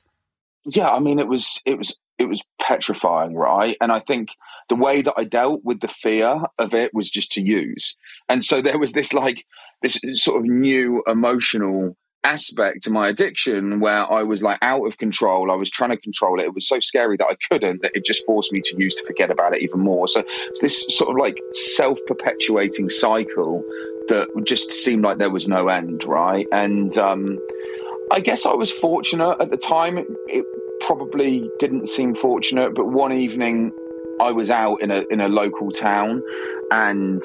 yeah, 0.65 0.91
I 0.91 0.99
mean, 1.01 1.19
it 1.19 1.29
was 1.29 1.61
it 1.67 1.77
was 1.77 1.97
it 2.19 2.27
was 2.27 2.43
petrifying, 2.61 3.35
right? 3.35 3.77
And 3.81 3.91
I 3.91 4.01
think 4.01 4.29
the 4.69 4.77
way 4.77 5.03
that 5.03 5.15
I 5.17 5.25
dealt 5.25 5.65
with 5.65 5.81
the 5.81 5.89
fear 5.89 6.43
of 6.59 6.73
it 6.75 6.95
was 6.95 7.11
just 7.11 7.33
to 7.33 7.41
use. 7.41 7.97
And 8.29 8.45
so 8.45 8.63
there 8.63 8.79
was 8.79 8.93
this 8.93 9.13
like 9.13 9.45
this 9.83 10.01
sort 10.15 10.39
of 10.39 10.45
new 10.45 11.03
emotional 11.07 11.97
aspect 12.25 12.85
to 12.85 12.91
my 12.91 13.09
addiction 13.09 13.81
where 13.81 14.11
I 14.11 14.23
was 14.23 14.43
like 14.43 14.59
out 14.63 14.85
of 14.87 14.99
control. 14.99 15.51
I 15.51 15.55
was 15.55 15.71
trying 15.71 15.91
to 15.91 15.97
control 15.97 16.39
it. 16.41 16.45
It 16.45 16.55
was 16.55 16.69
so 16.69 16.81
scary 16.81 17.17
that 17.17 17.27
I 17.29 17.37
couldn't, 17.51 17.83
that 17.83 17.97
it 17.97 18.05
just 18.05 18.25
forced 18.25 18.53
me 18.53 18.61
to 18.61 18.77
use 18.79 18.95
to 18.97 19.05
forget 19.05 19.31
about 19.31 19.55
it 19.55 19.63
even 19.63 19.81
more. 19.81 20.07
So 20.09 20.23
this 20.61 20.97
sort 20.97 21.11
of 21.11 21.17
like 21.17 21.41
self 21.53 21.99
perpetuating 22.07 22.89
cycle 22.89 23.65
that 24.09 24.29
just 24.45 24.71
seemed 24.71 25.05
like 25.05 25.19
there 25.19 25.31
was 25.31 25.49
no 25.49 25.69
end, 25.69 26.05
right? 26.05 26.47
And 26.53 26.97
um, 26.99 27.39
I 28.13 28.21
guess 28.21 28.47
I 28.47 28.55
was 28.55 28.71
fortunate 28.71 29.37
at 29.41 29.51
the 29.51 29.57
time. 29.57 29.99
It, 29.99 30.07
it, 30.27 30.47
probably 30.81 31.49
didn't 31.61 31.87
seem 31.87 32.13
fortunate, 32.13 32.75
but 32.75 32.87
one 32.89 33.13
evening 33.13 33.71
I 34.21 34.33
was 34.33 34.51
out 34.51 34.83
in 34.83 34.91
a 34.91 35.05
in 35.11 35.21
a 35.21 35.29
local 35.29 35.71
town 35.71 36.23
and 36.73 37.23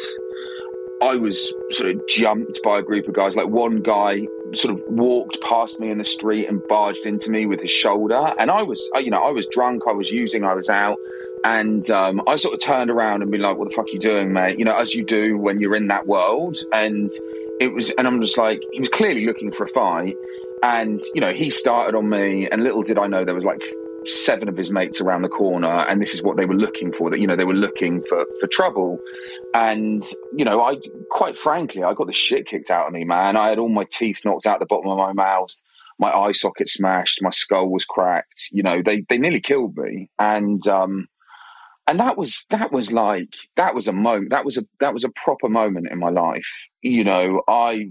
I 1.01 1.15
was 1.15 1.53
sort 1.71 1.91
of 1.91 2.07
jumped 2.07 2.61
by 2.63 2.79
a 2.79 2.81
group 2.81 3.07
of 3.07 3.13
guys. 3.13 3.35
Like 3.35 3.47
one 3.47 3.77
guy 3.77 4.27
sort 4.53 4.73
of 4.73 4.81
walked 4.87 5.39
past 5.41 5.79
me 5.79 5.89
in 5.89 5.97
the 5.97 6.03
street 6.03 6.47
and 6.47 6.65
barged 6.67 7.05
into 7.05 7.29
me 7.29 7.45
with 7.45 7.61
his 7.61 7.71
shoulder, 7.71 8.33
and 8.39 8.49
I 8.49 8.63
was, 8.63 8.89
you 8.99 9.11
know, 9.11 9.21
I 9.21 9.29
was 9.29 9.45
drunk, 9.47 9.83
I 9.87 9.91
was 9.91 10.11
using, 10.11 10.43
I 10.43 10.53
was 10.53 10.69
out, 10.69 10.97
and 11.43 11.89
um, 11.91 12.21
I 12.27 12.35
sort 12.37 12.53
of 12.53 12.61
turned 12.61 12.89
around 12.89 13.21
and 13.21 13.31
be 13.31 13.37
like, 13.37 13.57
"What 13.57 13.69
the 13.69 13.75
fuck 13.75 13.85
are 13.85 13.91
you 13.91 13.99
doing, 13.99 14.33
mate?" 14.33 14.57
You 14.57 14.65
know, 14.65 14.75
as 14.75 14.95
you 14.95 15.03
do 15.03 15.37
when 15.37 15.59
you're 15.59 15.75
in 15.75 15.87
that 15.87 16.07
world, 16.07 16.57
and 16.73 17.11
it 17.59 17.73
was, 17.73 17.91
and 17.91 18.07
I'm 18.07 18.21
just 18.21 18.37
like, 18.37 18.63
he 18.71 18.79
was 18.79 18.89
clearly 18.89 19.25
looking 19.25 19.51
for 19.51 19.63
a 19.63 19.67
fight, 19.67 20.15
and, 20.63 21.01
you 21.13 21.21
know, 21.21 21.33
he 21.33 21.49
started 21.49 21.95
on 21.95 22.09
me, 22.09 22.47
and 22.47 22.63
little 22.63 22.83
did 22.83 22.97
I 22.97 23.07
know 23.07 23.23
there 23.23 23.35
was 23.35 23.45
like 23.45 23.63
seven 24.07 24.47
of 24.47 24.57
his 24.57 24.71
mates 24.71 25.01
around 25.01 25.21
the 25.21 25.29
corner 25.29 25.67
and 25.67 26.01
this 26.01 26.13
is 26.13 26.23
what 26.23 26.37
they 26.37 26.45
were 26.45 26.55
looking 26.55 26.91
for 26.91 27.09
that 27.09 27.19
you 27.19 27.27
know 27.27 27.35
they 27.35 27.45
were 27.45 27.53
looking 27.53 28.01
for 28.01 28.25
for 28.39 28.47
trouble. 28.47 28.99
And 29.53 30.03
you 30.35 30.45
know 30.45 30.63
i 30.63 30.75
quite 31.09 31.37
frankly 31.37 31.83
i 31.83 31.93
got 31.93 32.07
the 32.07 32.13
shit 32.13 32.47
kicked 32.47 32.71
out 32.71 32.87
of 32.87 32.93
me 32.93 33.03
man. 33.03 33.37
I 33.37 33.49
had 33.49 33.59
all 33.59 33.69
my 33.69 33.85
teeth 33.85 34.21
knocked 34.25 34.45
out 34.45 34.59
the 34.59 34.65
bottom 34.65 34.89
of 34.89 34.97
my 34.97 35.13
mouth. 35.13 35.51
My 35.99 36.13
eye 36.13 36.31
socket 36.31 36.69
smashed. 36.69 37.23
My 37.23 37.31
skull 37.31 37.69
was 37.69 37.85
cracked. 37.85 38.49
You 38.51 38.63
know 38.63 38.81
they 38.81 39.01
they 39.01 39.17
nearly 39.17 39.41
killed 39.41 39.77
me. 39.77 40.09
And 40.19 40.65
um 40.67 41.07
and 41.87 41.99
that 41.99 42.17
was 42.17 42.45
that 42.49 42.71
was 42.71 42.91
like 42.91 43.35
that 43.55 43.73
was 43.73 43.87
a 43.87 43.93
moment 43.93 44.29
that 44.31 44.45
was 44.45 44.57
a 44.57 44.65
that 44.79 44.93
was 44.93 45.03
a 45.03 45.09
proper 45.09 45.49
moment 45.49 45.87
in 45.89 45.99
my 45.99 46.09
life. 46.09 46.67
You 46.81 47.03
know 47.03 47.41
i 47.47 47.89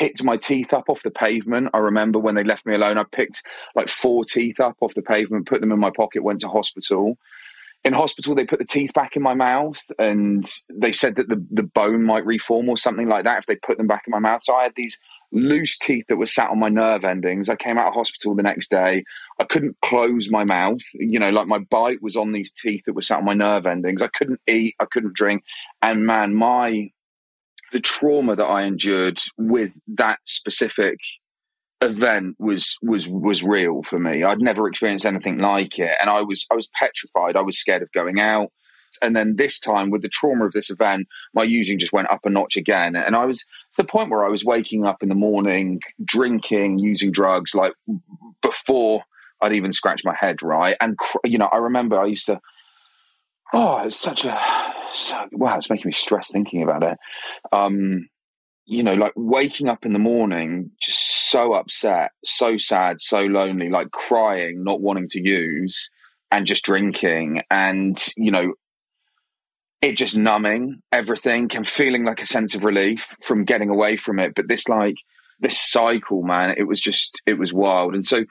picked 0.00 0.24
my 0.24 0.38
teeth 0.38 0.72
up 0.72 0.88
off 0.88 1.02
the 1.02 1.10
pavement. 1.10 1.68
I 1.74 1.78
remember 1.78 2.18
when 2.18 2.34
they 2.34 2.42
left 2.42 2.64
me 2.64 2.74
alone, 2.74 2.96
I 2.96 3.04
picked 3.04 3.42
like 3.74 3.88
four 3.88 4.24
teeth 4.24 4.58
up 4.58 4.76
off 4.80 4.94
the 4.94 5.02
pavement, 5.02 5.46
put 5.46 5.60
them 5.60 5.72
in 5.72 5.78
my 5.78 5.90
pocket, 5.90 6.24
went 6.24 6.40
to 6.40 6.48
hospital. 6.48 7.18
In 7.84 7.92
hospital, 7.92 8.34
they 8.34 8.46
put 8.46 8.60
the 8.60 8.64
teeth 8.64 8.94
back 8.94 9.14
in 9.14 9.22
my 9.22 9.34
mouth 9.34 9.78
and 9.98 10.50
they 10.72 10.92
said 10.92 11.16
that 11.16 11.28
the, 11.28 11.44
the 11.50 11.62
bone 11.62 12.02
might 12.02 12.24
reform 12.24 12.70
or 12.70 12.78
something 12.78 13.08
like 13.08 13.24
that 13.24 13.40
if 13.40 13.46
they 13.46 13.56
put 13.56 13.76
them 13.76 13.86
back 13.86 14.04
in 14.06 14.10
my 14.10 14.18
mouth. 14.18 14.42
So 14.42 14.56
I 14.56 14.62
had 14.62 14.72
these 14.74 14.98
loose 15.32 15.76
teeth 15.78 16.06
that 16.08 16.16
were 16.16 16.26
sat 16.26 16.48
on 16.48 16.58
my 16.58 16.70
nerve 16.70 17.04
endings. 17.04 17.50
I 17.50 17.56
came 17.56 17.76
out 17.76 17.88
of 17.88 17.94
hospital 17.94 18.34
the 18.34 18.42
next 18.42 18.70
day. 18.70 19.04
I 19.38 19.44
couldn't 19.44 19.76
close 19.82 20.30
my 20.30 20.44
mouth. 20.44 20.80
You 20.94 21.18
know, 21.18 21.30
like 21.30 21.46
my 21.46 21.58
bite 21.58 22.02
was 22.02 22.16
on 22.16 22.32
these 22.32 22.52
teeth 22.52 22.84
that 22.86 22.94
were 22.94 23.02
sat 23.02 23.18
on 23.18 23.26
my 23.26 23.34
nerve 23.34 23.66
endings. 23.66 24.00
I 24.00 24.08
couldn't 24.08 24.40
eat. 24.46 24.76
I 24.80 24.86
couldn't 24.86 25.12
drink. 25.14 25.44
And 25.82 26.06
man, 26.06 26.34
my 26.34 26.90
the 27.72 27.80
trauma 27.80 28.36
that 28.36 28.44
I 28.44 28.62
endured 28.62 29.20
with 29.36 29.72
that 29.88 30.18
specific 30.24 30.98
event 31.80 32.36
was 32.38 32.76
was 32.82 33.08
was 33.08 33.42
real 33.42 33.82
for 33.82 33.98
me. 33.98 34.22
I'd 34.22 34.40
never 34.40 34.68
experienced 34.68 35.06
anything 35.06 35.38
like 35.38 35.78
it, 35.78 35.92
and 36.00 36.10
I 36.10 36.22
was 36.22 36.46
I 36.50 36.54
was 36.54 36.68
petrified. 36.74 37.36
I 37.36 37.42
was 37.42 37.58
scared 37.58 37.82
of 37.82 37.92
going 37.92 38.20
out. 38.20 38.52
And 39.02 39.14
then 39.14 39.36
this 39.36 39.60
time, 39.60 39.90
with 39.90 40.02
the 40.02 40.08
trauma 40.08 40.46
of 40.46 40.52
this 40.52 40.68
event, 40.68 41.06
my 41.32 41.44
using 41.44 41.78
just 41.78 41.92
went 41.92 42.10
up 42.10 42.24
a 42.24 42.30
notch 42.30 42.56
again. 42.56 42.96
And 42.96 43.14
I 43.14 43.24
was 43.24 43.38
to 43.74 43.82
the 43.82 43.84
point 43.84 44.10
where 44.10 44.26
I 44.26 44.28
was 44.28 44.44
waking 44.44 44.84
up 44.84 45.00
in 45.00 45.08
the 45.08 45.14
morning, 45.14 45.80
drinking, 46.04 46.80
using 46.80 47.12
drugs, 47.12 47.54
like 47.54 47.72
before 48.42 49.04
I'd 49.40 49.52
even 49.52 49.72
scratched 49.72 50.04
my 50.04 50.16
head, 50.16 50.42
right? 50.42 50.76
And 50.80 50.98
you 51.24 51.38
know, 51.38 51.48
I 51.52 51.58
remember 51.58 52.00
I 52.00 52.06
used 52.06 52.26
to 52.26 52.40
Oh, 53.52 53.78
it's 53.84 53.96
such 53.96 54.24
a 54.24 54.40
so, 54.92 55.28
wow! 55.32 55.56
It's 55.56 55.70
making 55.70 55.88
me 55.88 55.92
stress 55.92 56.30
thinking 56.30 56.62
about 56.62 56.82
it. 56.82 56.98
Um, 57.52 58.08
you 58.66 58.82
know, 58.82 58.94
like 58.94 59.12
waking 59.16 59.68
up 59.68 59.84
in 59.84 59.92
the 59.92 59.98
morning, 59.98 60.70
just 60.80 61.30
so 61.30 61.54
upset, 61.54 62.12
so 62.24 62.56
sad, 62.56 63.00
so 63.00 63.24
lonely, 63.24 63.68
like 63.68 63.90
crying, 63.90 64.62
not 64.64 64.80
wanting 64.80 65.08
to 65.08 65.22
use, 65.22 65.90
and 66.30 66.46
just 66.46 66.64
drinking, 66.64 67.42
and 67.50 68.04
you 68.16 68.30
know, 68.30 68.54
it 69.82 69.96
just 69.96 70.16
numbing 70.16 70.82
everything 70.92 71.50
and 71.54 71.66
feeling 71.66 72.04
like 72.04 72.20
a 72.20 72.26
sense 72.26 72.54
of 72.54 72.64
relief 72.64 73.14
from 73.22 73.44
getting 73.44 73.70
away 73.70 73.96
from 73.96 74.18
it. 74.18 74.34
But 74.34 74.48
this, 74.48 74.68
like, 74.68 74.96
this 75.40 75.58
cycle, 75.58 76.22
man, 76.22 76.54
it 76.56 76.64
was 76.64 76.80
just, 76.80 77.22
it 77.26 77.38
was 77.38 77.52
wild. 77.52 77.94
And 77.94 78.04
so 78.04 78.24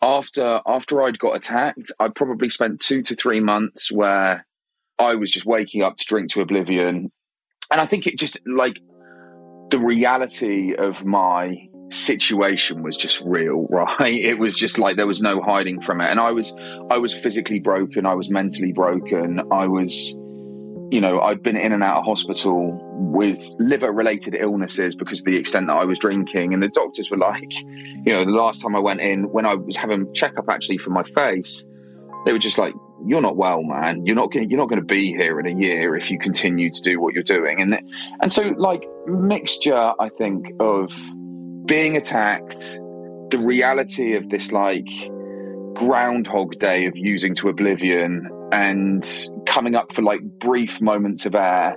after 0.00 0.60
after 0.66 1.02
I'd 1.02 1.18
got 1.18 1.36
attacked, 1.36 1.90
I 2.00 2.08
probably 2.08 2.48
spent 2.48 2.80
two 2.80 3.02
to 3.02 3.14
three 3.14 3.40
months 3.40 3.90
where 3.90 4.46
I 5.02 5.14
was 5.14 5.30
just 5.30 5.46
waking 5.46 5.82
up 5.82 5.96
to 5.98 6.04
drink 6.04 6.30
to 6.32 6.40
oblivion. 6.40 7.08
And 7.70 7.80
I 7.80 7.86
think 7.86 8.06
it 8.06 8.18
just 8.18 8.38
like 8.46 8.78
the 9.70 9.78
reality 9.78 10.74
of 10.74 11.04
my 11.04 11.68
situation 11.90 12.82
was 12.82 12.96
just 12.96 13.22
real, 13.24 13.66
right? 13.70 14.14
It 14.14 14.38
was 14.38 14.56
just 14.56 14.78
like 14.78 14.96
there 14.96 15.06
was 15.06 15.22
no 15.22 15.40
hiding 15.40 15.80
from 15.80 16.00
it. 16.00 16.10
And 16.10 16.20
I 16.20 16.32
was 16.32 16.54
I 16.90 16.98
was 16.98 17.14
physically 17.14 17.60
broken, 17.60 18.06
I 18.06 18.14
was 18.14 18.30
mentally 18.30 18.72
broken, 18.72 19.40
I 19.50 19.66
was 19.66 20.16
you 20.92 21.00
know, 21.00 21.22
I'd 21.22 21.42
been 21.42 21.56
in 21.56 21.72
and 21.72 21.82
out 21.82 22.00
of 22.00 22.04
hospital 22.04 22.78
with 22.98 23.42
liver 23.58 23.90
related 23.90 24.36
illnesses 24.38 24.94
because 24.94 25.20
of 25.20 25.24
the 25.24 25.36
extent 25.36 25.68
that 25.68 25.72
I 25.72 25.86
was 25.86 25.98
drinking. 25.98 26.52
And 26.52 26.62
the 26.62 26.68
doctors 26.68 27.10
were 27.10 27.16
like, 27.16 27.50
you 27.62 28.12
know, 28.12 28.26
the 28.26 28.30
last 28.30 28.60
time 28.60 28.76
I 28.76 28.78
went 28.78 29.00
in, 29.00 29.30
when 29.30 29.46
I 29.46 29.54
was 29.54 29.74
having 29.74 30.12
checkup 30.12 30.50
actually 30.50 30.76
for 30.76 30.90
my 30.90 31.02
face, 31.02 31.66
they 32.26 32.32
were 32.34 32.38
just 32.38 32.58
like, 32.58 32.74
you're 33.06 33.20
not 33.20 33.36
well, 33.36 33.62
man. 33.62 34.04
You're 34.06 34.16
not 34.16 34.32
going. 34.32 34.48
You're 34.50 34.58
not 34.58 34.68
going 34.68 34.80
to 34.80 34.86
be 34.86 35.06
here 35.06 35.40
in 35.40 35.46
a 35.46 35.58
year 35.58 35.96
if 35.96 36.10
you 36.10 36.18
continue 36.18 36.70
to 36.70 36.82
do 36.82 37.00
what 37.00 37.14
you're 37.14 37.22
doing. 37.22 37.60
And 37.60 37.80
and 38.20 38.32
so, 38.32 38.54
like 38.56 38.84
mixture, 39.06 39.92
I 39.98 40.08
think 40.18 40.46
of 40.60 40.96
being 41.66 41.96
attacked, 41.96 42.60
the 43.30 43.40
reality 43.42 44.14
of 44.14 44.28
this 44.30 44.52
like 44.52 44.88
groundhog 45.74 46.58
day 46.58 46.86
of 46.86 46.96
using 46.96 47.34
to 47.36 47.48
oblivion, 47.48 48.28
and 48.52 49.08
coming 49.46 49.74
up 49.74 49.92
for 49.92 50.02
like 50.02 50.20
brief 50.38 50.80
moments 50.80 51.26
of 51.26 51.34
air, 51.34 51.76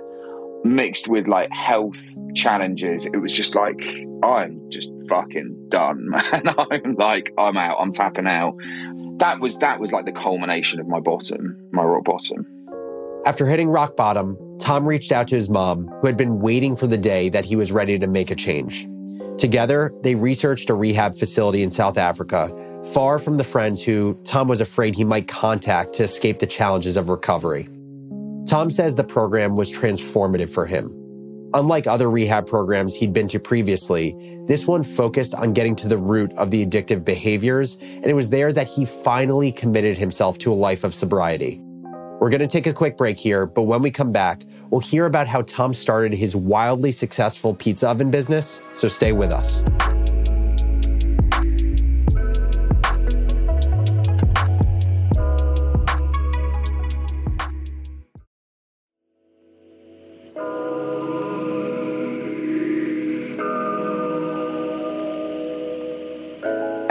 mixed 0.64 1.08
with 1.08 1.26
like 1.26 1.50
health 1.50 2.02
challenges. 2.34 3.06
It 3.06 3.18
was 3.18 3.32
just 3.32 3.54
like 3.54 3.82
I'm 4.22 4.60
just 4.70 4.92
fucking 5.08 5.68
done, 5.70 6.08
man. 6.10 6.54
I'm 6.56 6.94
like 6.94 7.32
I'm 7.36 7.56
out. 7.56 7.78
I'm 7.80 7.92
tapping 7.92 8.26
out 8.26 8.54
that 9.18 9.40
was 9.40 9.58
that 9.58 9.80
was 9.80 9.92
like 9.92 10.04
the 10.04 10.12
culmination 10.12 10.80
of 10.80 10.88
my 10.88 11.00
bottom, 11.00 11.56
my 11.72 11.82
rock 11.82 12.04
bottom. 12.04 12.46
After 13.24 13.46
hitting 13.46 13.68
rock 13.68 13.96
bottom, 13.96 14.38
Tom 14.58 14.86
reached 14.86 15.10
out 15.10 15.28
to 15.28 15.34
his 15.34 15.48
mom, 15.50 15.88
who 16.00 16.06
had 16.06 16.16
been 16.16 16.38
waiting 16.40 16.76
for 16.76 16.86
the 16.86 16.98
day 16.98 17.28
that 17.30 17.44
he 17.44 17.56
was 17.56 17.72
ready 17.72 17.98
to 17.98 18.06
make 18.06 18.30
a 18.30 18.36
change. 18.36 18.88
Together, 19.38 19.92
they 20.02 20.14
researched 20.14 20.70
a 20.70 20.74
rehab 20.74 21.14
facility 21.14 21.62
in 21.62 21.70
South 21.70 21.98
Africa, 21.98 22.54
far 22.92 23.18
from 23.18 23.36
the 23.36 23.44
friends 23.44 23.82
who 23.82 24.14
Tom 24.24 24.48
was 24.48 24.60
afraid 24.60 24.94
he 24.94 25.04
might 25.04 25.28
contact 25.28 25.92
to 25.94 26.04
escape 26.04 26.38
the 26.38 26.46
challenges 26.46 26.96
of 26.96 27.08
recovery. 27.08 27.68
Tom 28.46 28.70
says 28.70 28.94
the 28.94 29.04
program 29.04 29.56
was 29.56 29.70
transformative 29.72 30.48
for 30.50 30.64
him. 30.64 30.90
Unlike 31.56 31.86
other 31.86 32.10
rehab 32.10 32.46
programs 32.46 32.94
he'd 32.94 33.14
been 33.14 33.28
to 33.28 33.40
previously, 33.40 34.14
this 34.46 34.66
one 34.66 34.82
focused 34.82 35.34
on 35.34 35.54
getting 35.54 35.74
to 35.76 35.88
the 35.88 35.96
root 35.96 36.30
of 36.34 36.50
the 36.50 36.66
addictive 36.66 37.02
behaviors, 37.02 37.78
and 37.80 38.04
it 38.04 38.12
was 38.12 38.28
there 38.28 38.52
that 38.52 38.66
he 38.66 38.84
finally 38.84 39.52
committed 39.52 39.96
himself 39.96 40.36
to 40.36 40.52
a 40.52 40.54
life 40.54 40.84
of 40.84 40.94
sobriety. 40.94 41.58
We're 42.20 42.28
going 42.28 42.42
to 42.42 42.46
take 42.46 42.66
a 42.66 42.74
quick 42.74 42.98
break 42.98 43.16
here, 43.16 43.46
but 43.46 43.62
when 43.62 43.80
we 43.80 43.90
come 43.90 44.12
back, 44.12 44.42
we'll 44.68 44.82
hear 44.82 45.06
about 45.06 45.28
how 45.28 45.40
Tom 45.42 45.72
started 45.72 46.12
his 46.12 46.36
wildly 46.36 46.92
successful 46.92 47.54
pizza 47.54 47.88
oven 47.88 48.10
business. 48.10 48.60
So 48.74 48.86
stay 48.86 49.12
with 49.12 49.32
us. 49.32 49.62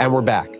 And 0.06 0.14
we're 0.14 0.22
back. 0.22 0.56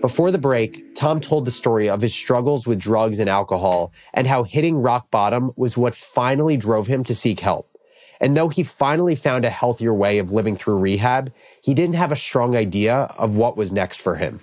Before 0.00 0.30
the 0.30 0.38
break, 0.38 0.94
Tom 0.94 1.20
told 1.20 1.46
the 1.46 1.50
story 1.50 1.88
of 1.88 2.00
his 2.00 2.14
struggles 2.14 2.64
with 2.64 2.78
drugs 2.78 3.18
and 3.18 3.28
alcohol 3.28 3.92
and 4.12 4.24
how 4.24 4.44
hitting 4.44 4.76
rock 4.76 5.10
bottom 5.10 5.50
was 5.56 5.76
what 5.76 5.96
finally 5.96 6.56
drove 6.56 6.86
him 6.86 7.02
to 7.02 7.12
seek 7.12 7.40
help. 7.40 7.76
And 8.20 8.36
though 8.36 8.50
he 8.50 8.62
finally 8.62 9.16
found 9.16 9.44
a 9.44 9.50
healthier 9.50 9.92
way 9.92 10.18
of 10.18 10.30
living 10.30 10.54
through 10.54 10.76
rehab, 10.76 11.32
he 11.60 11.74
didn't 11.74 11.96
have 11.96 12.12
a 12.12 12.16
strong 12.16 12.54
idea 12.54 13.12
of 13.18 13.34
what 13.34 13.56
was 13.56 13.72
next 13.72 14.00
for 14.00 14.14
him. 14.14 14.38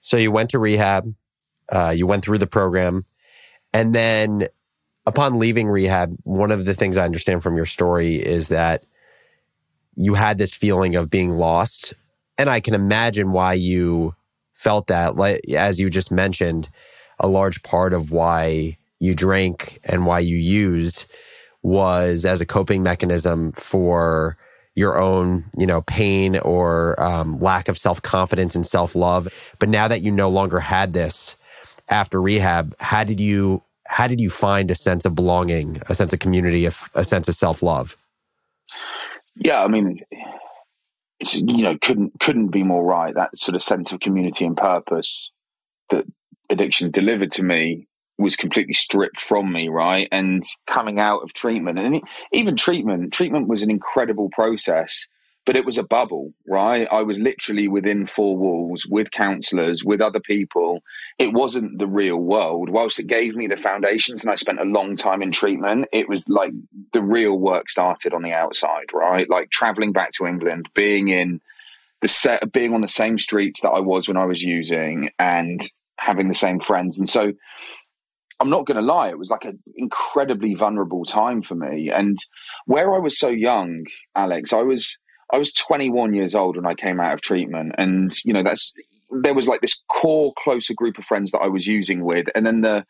So 0.00 0.16
you 0.16 0.32
went 0.32 0.48
to 0.52 0.58
rehab, 0.58 1.14
uh, 1.68 1.92
you 1.94 2.06
went 2.06 2.24
through 2.24 2.38
the 2.38 2.46
program, 2.46 3.04
and 3.74 3.94
then 3.94 4.46
upon 5.04 5.38
leaving 5.38 5.68
rehab, 5.68 6.16
one 6.22 6.50
of 6.50 6.64
the 6.64 6.72
things 6.72 6.96
I 6.96 7.04
understand 7.04 7.42
from 7.42 7.56
your 7.56 7.66
story 7.66 8.14
is 8.14 8.48
that 8.48 8.86
you 9.96 10.14
had 10.14 10.38
this 10.38 10.54
feeling 10.54 10.96
of 10.96 11.10
being 11.10 11.28
lost. 11.28 11.92
And 12.38 12.48
I 12.50 12.60
can 12.60 12.74
imagine 12.74 13.32
why 13.32 13.54
you 13.54 14.14
felt 14.54 14.86
that, 14.88 15.16
like, 15.16 15.40
as 15.50 15.78
you 15.78 15.90
just 15.90 16.10
mentioned, 16.10 16.70
a 17.18 17.28
large 17.28 17.62
part 17.62 17.92
of 17.92 18.10
why 18.10 18.78
you 18.98 19.14
drank 19.14 19.78
and 19.84 20.06
why 20.06 20.20
you 20.20 20.36
used 20.36 21.06
was 21.62 22.24
as 22.24 22.40
a 22.40 22.46
coping 22.46 22.82
mechanism 22.82 23.52
for 23.52 24.36
your 24.74 24.98
own, 24.98 25.44
you 25.56 25.66
know, 25.66 25.82
pain 25.82 26.38
or 26.38 27.00
um, 27.02 27.38
lack 27.38 27.68
of 27.68 27.76
self 27.76 28.00
confidence 28.00 28.54
and 28.54 28.66
self 28.66 28.94
love. 28.94 29.28
But 29.58 29.68
now 29.68 29.88
that 29.88 30.00
you 30.00 30.10
no 30.10 30.28
longer 30.30 30.60
had 30.60 30.92
this 30.92 31.36
after 31.88 32.20
rehab, 32.20 32.74
how 32.80 33.04
did 33.04 33.20
you 33.20 33.62
how 33.86 34.06
did 34.06 34.20
you 34.20 34.30
find 34.30 34.70
a 34.70 34.74
sense 34.74 35.04
of 35.04 35.14
belonging, 35.14 35.82
a 35.88 35.94
sense 35.94 36.12
of 36.12 36.18
community, 36.18 36.64
a, 36.64 36.72
a 36.94 37.04
sense 37.04 37.28
of 37.28 37.34
self 37.34 37.62
love? 37.62 37.96
Yeah, 39.36 39.62
I 39.62 39.68
mean, 39.68 40.00
you 41.34 41.62
know 41.62 41.76
couldn't 41.80 42.18
couldn't 42.20 42.48
be 42.48 42.62
more 42.62 42.84
right. 42.84 43.14
That 43.14 43.36
sort 43.38 43.54
of 43.54 43.62
sense 43.62 43.92
of 43.92 44.00
community 44.00 44.44
and 44.44 44.56
purpose 44.56 45.32
that 45.90 46.04
addiction 46.50 46.90
delivered 46.90 47.32
to 47.32 47.44
me 47.44 47.86
was 48.18 48.36
completely 48.36 48.74
stripped 48.74 49.20
from 49.20 49.52
me, 49.52 49.68
right? 49.68 50.08
And 50.12 50.44
coming 50.66 51.00
out 51.00 51.22
of 51.22 51.32
treatment, 51.32 51.78
and 51.78 52.02
even 52.32 52.56
treatment, 52.56 53.12
treatment 53.12 53.48
was 53.48 53.62
an 53.62 53.70
incredible 53.70 54.28
process 54.30 55.08
but 55.44 55.56
it 55.56 55.64
was 55.66 55.78
a 55.78 55.82
bubble, 55.82 56.32
right? 56.46 56.86
I 56.90 57.02
was 57.02 57.18
literally 57.18 57.66
within 57.66 58.06
four 58.06 58.36
walls 58.36 58.86
with 58.86 59.10
counselors, 59.10 59.84
with 59.84 60.00
other 60.00 60.20
people. 60.20 60.82
It 61.18 61.32
wasn't 61.32 61.78
the 61.78 61.86
real 61.86 62.18
world. 62.18 62.68
Whilst 62.68 63.00
it 63.00 63.08
gave 63.08 63.34
me 63.34 63.48
the 63.48 63.56
foundations 63.56 64.22
and 64.22 64.30
I 64.30 64.36
spent 64.36 64.60
a 64.60 64.64
long 64.64 64.94
time 64.94 65.20
in 65.20 65.32
treatment, 65.32 65.86
it 65.92 66.08
was 66.08 66.28
like 66.28 66.52
the 66.92 67.02
real 67.02 67.38
work 67.38 67.68
started 67.68 68.14
on 68.14 68.22
the 68.22 68.32
outside, 68.32 68.92
right? 68.92 69.28
Like 69.28 69.50
traveling 69.50 69.92
back 69.92 70.12
to 70.12 70.26
England, 70.26 70.68
being 70.74 71.08
in 71.08 71.40
the 72.02 72.08
set, 72.08 72.52
being 72.52 72.72
on 72.72 72.80
the 72.80 72.88
same 72.88 73.18
streets 73.18 73.60
that 73.62 73.70
I 73.70 73.80
was 73.80 74.06
when 74.06 74.16
I 74.16 74.26
was 74.26 74.42
using 74.42 75.10
and 75.18 75.60
having 75.98 76.28
the 76.28 76.34
same 76.34 76.60
friends. 76.60 76.98
And 76.98 77.08
so 77.08 77.32
I'm 78.40 78.50
not 78.50 78.66
going 78.66 78.76
to 78.76 78.82
lie, 78.82 79.08
it 79.08 79.18
was 79.18 79.30
like 79.30 79.44
an 79.44 79.60
incredibly 79.76 80.54
vulnerable 80.54 81.04
time 81.04 81.42
for 81.42 81.54
me. 81.54 81.90
And 81.90 82.18
where 82.66 82.94
I 82.94 82.98
was 82.98 83.18
so 83.18 83.28
young, 83.28 83.84
Alex, 84.16 84.52
I 84.52 84.62
was 84.62 84.98
I 85.32 85.38
was 85.38 85.52
21 85.52 86.14
years 86.14 86.34
old 86.34 86.56
when 86.56 86.66
I 86.66 86.74
came 86.74 87.00
out 87.00 87.14
of 87.14 87.22
treatment, 87.22 87.74
and 87.78 88.14
you 88.24 88.32
know 88.32 88.42
that's 88.42 88.74
there 89.10 89.34
was 89.34 89.48
like 89.48 89.60
this 89.60 89.82
core 89.90 90.32
closer 90.38 90.74
group 90.74 90.98
of 90.98 91.04
friends 91.04 91.32
that 91.32 91.40
I 91.40 91.48
was 91.48 91.66
using 91.66 92.04
with, 92.04 92.26
and 92.34 92.46
then 92.46 92.60
the 92.60 92.84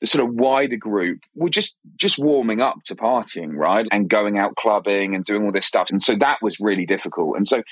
the 0.00 0.08
sort 0.08 0.28
of 0.28 0.34
wider 0.34 0.76
group 0.76 1.20
were 1.34 1.48
just 1.48 1.78
just 1.96 2.18
warming 2.18 2.60
up 2.60 2.82
to 2.86 2.94
partying, 2.94 3.54
right, 3.54 3.86
and 3.92 4.08
going 4.08 4.38
out 4.38 4.56
clubbing 4.56 5.14
and 5.14 5.24
doing 5.24 5.44
all 5.44 5.52
this 5.52 5.66
stuff, 5.66 5.88
and 5.90 6.02
so 6.02 6.14
that 6.16 6.38
was 6.42 6.60
really 6.60 6.84
difficult. 6.84 7.36
And 7.36 7.46
so, 7.46 7.62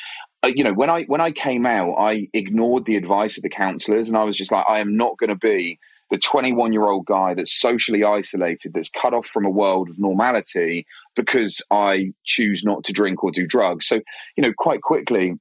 uh, 0.42 0.52
you 0.54 0.62
know, 0.64 0.72
when 0.72 0.88
I 0.88 1.02
when 1.04 1.20
I 1.20 1.32
came 1.32 1.66
out, 1.66 1.94
I 1.98 2.28
ignored 2.32 2.84
the 2.84 2.96
advice 2.96 3.36
of 3.36 3.42
the 3.42 3.50
counselors, 3.50 4.08
and 4.08 4.16
I 4.16 4.24
was 4.24 4.36
just 4.36 4.52
like, 4.52 4.64
I 4.68 4.78
am 4.78 4.96
not 4.96 5.18
going 5.18 5.30
to 5.30 5.36
be 5.36 5.78
the 6.12 6.18
21 6.18 6.74
year 6.74 6.84
old 6.84 7.06
guy 7.06 7.32
that's 7.32 7.58
socially 7.58 8.04
isolated, 8.04 8.74
that's 8.74 8.90
cut 8.90 9.14
off 9.14 9.26
from 9.26 9.46
a 9.46 9.50
world 9.50 9.88
of 9.88 9.98
normality 9.98 10.86
because 11.16 11.62
I 11.70 12.12
choose 12.24 12.62
not 12.64 12.84
to 12.84 12.92
drink 12.92 13.24
or 13.24 13.30
do 13.30 13.46
drugs. 13.46 13.86
So, 13.88 14.02
you 14.36 14.42
know, 14.42 14.52
quite 14.52 14.82
quickly, 14.82 15.32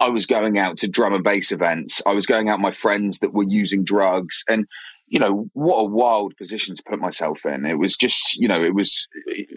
I 0.00 0.08
was 0.10 0.24
going 0.24 0.56
out 0.56 0.78
to 0.78 0.88
drum 0.88 1.14
and 1.14 1.24
bass 1.24 1.50
events. 1.50 2.00
I 2.06 2.12
was 2.12 2.26
going 2.26 2.48
out 2.48 2.58
with 2.58 2.62
my 2.62 2.70
friends 2.70 3.18
that 3.18 3.34
were 3.34 3.42
using 3.42 3.82
drugs. 3.82 4.44
And, 4.48 4.66
you 5.08 5.18
know, 5.18 5.50
what 5.52 5.78
a 5.78 5.84
wild 5.84 6.36
position 6.36 6.76
to 6.76 6.82
put 6.88 7.00
myself 7.00 7.44
in. 7.44 7.66
It 7.66 7.80
was 7.80 7.96
just, 7.96 8.36
you 8.36 8.46
know, 8.46 8.62
it 8.62 8.74
was, 8.74 9.08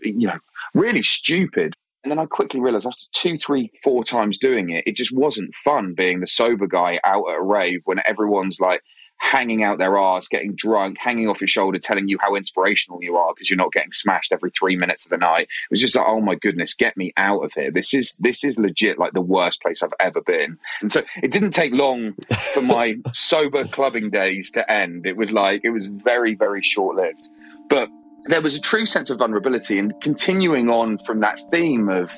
you 0.01 0.27
know, 0.27 0.39
really 0.73 1.03
stupid. 1.03 1.75
And 2.03 2.11
then 2.11 2.17
I 2.17 2.25
quickly 2.25 2.59
realized 2.59 2.87
after 2.87 3.03
two, 3.13 3.37
three, 3.37 3.71
four 3.83 4.03
times 4.03 4.39
doing 4.39 4.71
it, 4.71 4.87
it 4.87 4.95
just 4.95 5.15
wasn't 5.15 5.53
fun 5.53 5.93
being 5.93 6.19
the 6.19 6.27
sober 6.27 6.65
guy 6.65 6.99
out 7.03 7.25
at 7.29 7.37
a 7.37 7.43
rave 7.43 7.81
when 7.85 8.01
everyone's 8.07 8.59
like, 8.59 8.81
hanging 9.17 9.63
out 9.63 9.77
their 9.77 9.97
arse, 9.97 10.27
getting 10.27 10.55
drunk, 10.55 10.97
hanging 10.97 11.27
off 11.27 11.41
your 11.41 11.47
shoulder, 11.47 11.79
telling 11.79 12.07
you 12.07 12.17
how 12.21 12.35
inspirational 12.35 13.03
you 13.03 13.17
are 13.17 13.33
because 13.33 13.49
you're 13.49 13.57
not 13.57 13.71
getting 13.71 13.91
smashed 13.91 14.31
every 14.31 14.51
three 14.51 14.75
minutes 14.75 15.05
of 15.05 15.09
the 15.09 15.17
night. 15.17 15.43
It 15.43 15.69
was 15.71 15.81
just 15.81 15.95
like, 15.95 16.05
oh 16.07 16.21
my 16.21 16.35
goodness, 16.35 16.73
get 16.73 16.95
me 16.97 17.13
out 17.17 17.43
of 17.43 17.53
here. 17.53 17.71
This 17.71 17.93
is 17.93 18.15
this 18.19 18.43
is 18.43 18.59
legit 18.59 18.99
like 18.99 19.13
the 19.13 19.21
worst 19.21 19.61
place 19.61 19.81
I've 19.83 19.93
ever 19.99 20.21
been. 20.21 20.57
And 20.81 20.91
so 20.91 21.03
it 21.21 21.31
didn't 21.31 21.51
take 21.51 21.73
long 21.73 22.13
for 22.53 22.61
my 22.61 22.97
sober 23.13 23.65
clubbing 23.65 24.09
days 24.09 24.51
to 24.51 24.71
end. 24.71 25.05
It 25.05 25.17
was 25.17 25.31
like 25.31 25.61
it 25.63 25.71
was 25.71 25.87
very, 25.87 26.35
very 26.35 26.61
short 26.61 26.95
lived. 26.95 27.29
But 27.69 27.89
there 28.25 28.41
was 28.41 28.55
a 28.55 28.61
true 28.61 28.85
sense 28.85 29.09
of 29.09 29.19
vulnerability 29.19 29.79
and 29.79 29.93
continuing 30.01 30.69
on 30.69 30.97
from 30.99 31.21
that 31.21 31.39
theme 31.49 31.89
of 31.89 32.13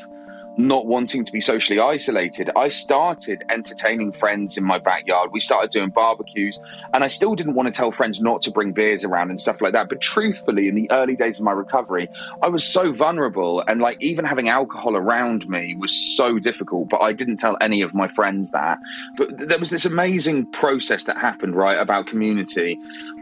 not 0.60 0.86
wanting 0.86 1.24
to 1.24 1.32
be 1.32 1.40
socially 1.40 1.80
isolated, 1.80 2.50
I 2.56 2.68
started 2.68 3.44
entertaining 3.50 4.12
friends 4.12 4.58
in 4.58 4.66
my 4.66 4.78
backyard. 4.78 5.32
We 5.32 5.40
started 5.40 5.72
doing 5.72 5.90
barbecues, 5.90 6.60
and 6.94 7.04
I 7.04 7.08
still 7.08 7.34
didn't 7.34 7.54
want 7.54 7.68
to 7.68 7.72
tell 7.72 7.92
friends 7.92 8.22
not 8.22 8.42
to 8.44 8.52
bring 8.52 8.74
beers 8.74 9.06
around 9.06 9.30
and 9.30 9.40
stuff 9.40 9.62
like 9.62 9.72
that. 9.74 9.88
But 9.88 10.02
truthfully, 10.02 10.68
in 10.68 10.76
the 10.76 10.92
early 10.92 11.16
days 11.16 11.40
of 11.40 11.46
my 11.46 11.54
recovery, 11.54 12.10
I 12.44 12.50
was 12.50 12.64
so 12.64 12.92
vulnerable, 12.92 13.64
and 13.68 13.80
like 13.80 14.02
even 14.02 14.26
having 14.26 14.50
alcohol 14.50 14.98
around 14.98 15.48
me 15.48 15.76
was 15.80 15.96
so 16.18 16.38
difficult. 16.38 16.90
But 16.90 17.02
I 17.02 17.14
didn't 17.14 17.38
tell 17.38 17.58
any 17.62 17.82
of 17.82 17.94
my 17.94 18.10
friends 18.10 18.52
that. 18.52 18.80
But 19.18 19.48
there 19.48 19.60
was 19.60 19.70
this 19.70 19.86
amazing 19.86 20.52
process 20.52 21.06
that 21.06 21.18
happened, 21.18 21.56
right, 21.56 21.80
about 21.80 22.08
community. 22.08 22.78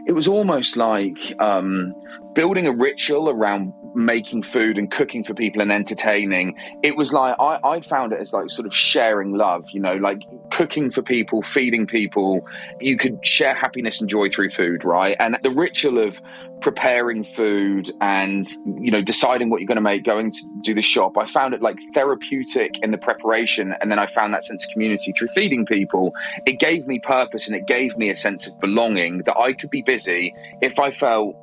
It 0.08 0.12
was 0.12 0.26
almost 0.26 0.76
like 0.76 1.38
um, 1.38 1.94
building 2.34 2.66
a 2.66 2.72
ritual 2.72 3.28
around 3.28 3.74
making 3.94 4.42
food 4.42 4.78
and 4.78 4.90
cooking 4.90 5.22
for 5.22 5.34
people 5.34 5.60
and 5.60 5.70
entertaining. 5.70 6.56
It 6.82 6.96
was 6.96 7.12
like 7.12 7.36
I, 7.38 7.58
I 7.62 7.80
found 7.82 8.12
it 8.14 8.20
as 8.20 8.32
like 8.32 8.48
sort 8.48 8.66
of 8.66 8.74
sharing 8.74 9.32
love 9.34 9.68
you 9.70 9.80
know 9.80 9.96
like 9.96 10.22
cooking 10.50 10.90
for 10.90 11.02
people 11.02 11.42
feeding 11.42 11.86
people. 11.86 12.46
You 12.80 12.96
could 12.96 13.24
share 13.24 13.54
happiness 13.54 14.00
and 14.00 14.08
joy 14.08 14.30
through 14.30 14.50
food 14.50 14.82
right? 14.82 15.14
And 15.20 15.38
the 15.42 15.50
ritual 15.50 15.98
of 15.98 16.20
preparing 16.60 17.24
food 17.24 17.90
and 18.00 18.48
you 18.64 18.90
know 18.90 19.02
deciding 19.02 19.50
what 19.50 19.60
you're 19.60 19.66
going 19.66 19.76
to 19.76 19.80
make 19.80 20.04
going 20.04 20.30
to 20.30 20.38
do 20.62 20.74
the 20.74 20.82
shop. 20.82 21.16
I 21.16 21.26
found 21.26 21.54
it 21.54 21.62
like 21.62 21.78
therapeutic 21.94 22.78
in 22.82 22.90
the 22.90 22.98
preparation 22.98 23.74
and 23.80 23.90
then 23.90 23.98
i 23.98 24.06
found 24.06 24.34
that 24.34 24.44
sense 24.44 24.64
of 24.64 24.70
community 24.72 25.12
through 25.16 25.28
feeding 25.28 25.66
people. 25.66 26.12
It 26.46 26.58
gave 26.58 26.86
me 26.86 26.98
purpose 26.98 27.46
and 27.46 27.56
it 27.56 27.66
gave 27.66 27.96
me 27.96 28.10
a 28.10 28.16
sense 28.16 28.46
of 28.46 28.58
belonging 28.60 29.18
that 29.24 29.38
i 29.38 29.52
could 29.52 29.70
be 29.70 29.82
busy 29.82 30.34
if 30.60 30.78
i 30.78 30.90
felt 30.90 31.36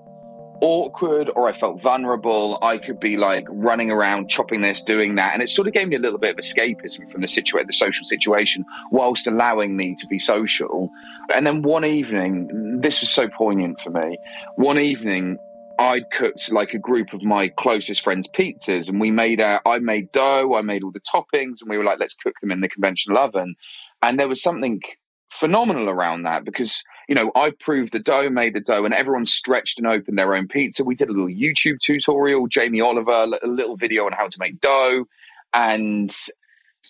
awkward 0.61 1.29
or 1.35 1.47
I 1.47 1.53
felt 1.53 1.81
vulnerable, 1.81 2.57
I 2.61 2.77
could 2.77 2.99
be 2.99 3.17
like 3.17 3.45
running 3.49 3.91
around, 3.91 4.29
chopping 4.29 4.61
this, 4.61 4.83
doing 4.83 5.15
that. 5.15 5.33
And 5.33 5.41
it 5.41 5.49
sort 5.49 5.67
of 5.67 5.73
gave 5.73 5.87
me 5.87 5.95
a 5.95 5.99
little 5.99 6.19
bit 6.19 6.31
of 6.31 6.37
escapism 6.37 7.09
from 7.11 7.21
the 7.21 7.27
situation, 7.27 7.67
the 7.67 7.73
social 7.73 8.05
situation, 8.05 8.65
whilst 8.91 9.27
allowing 9.27 9.75
me 9.75 9.95
to 9.99 10.07
be 10.07 10.19
social. 10.19 10.89
And 11.33 11.45
then 11.45 11.61
one 11.61 11.85
evening, 11.85 12.79
this 12.81 13.01
was 13.01 13.09
so 13.09 13.27
poignant 13.27 13.81
for 13.81 13.89
me. 13.89 14.17
One 14.55 14.79
evening, 14.79 15.37
I'd 15.77 16.09
cooked 16.11 16.51
like 16.51 16.73
a 16.73 16.79
group 16.79 17.13
of 17.13 17.21
my 17.21 17.49
closest 17.49 18.01
friends' 18.01 18.29
pizzas, 18.29 18.87
and 18.87 19.01
we 19.01 19.11
made 19.11 19.41
out, 19.41 19.61
I 19.65 19.79
made 19.79 20.11
dough, 20.11 20.55
I 20.55 20.61
made 20.61 20.83
all 20.83 20.91
the 20.91 21.01
toppings, 21.01 21.61
and 21.61 21.69
we 21.69 21.77
were 21.77 21.83
like, 21.83 21.99
let's 21.99 22.15
cook 22.15 22.35
them 22.41 22.51
in 22.51 22.61
the 22.61 22.69
conventional 22.69 23.17
oven. 23.17 23.55
And 24.01 24.19
there 24.19 24.29
was 24.29 24.41
something 24.41 24.81
phenomenal 25.29 25.89
around 25.89 26.23
that 26.23 26.45
because 26.45 26.81
you 27.07 27.15
know 27.15 27.31
I 27.35 27.51
proved 27.51 27.93
the 27.93 27.99
dough, 27.99 28.29
made 28.29 28.53
the 28.53 28.61
dough, 28.61 28.85
and 28.85 28.93
everyone 28.93 29.25
stretched 29.25 29.79
and 29.79 29.87
opened 29.87 30.17
their 30.17 30.35
own 30.35 30.47
pizza. 30.47 30.83
We 30.83 30.95
did 30.95 31.09
a 31.09 31.13
little 31.13 31.27
YouTube 31.27 31.79
tutorial, 31.79 32.47
Jamie 32.47 32.81
Oliver, 32.81 33.27
a 33.41 33.47
little 33.47 33.77
video 33.77 34.05
on 34.05 34.13
how 34.13 34.27
to 34.27 34.37
make 34.39 34.61
dough, 34.61 35.05
and 35.53 36.15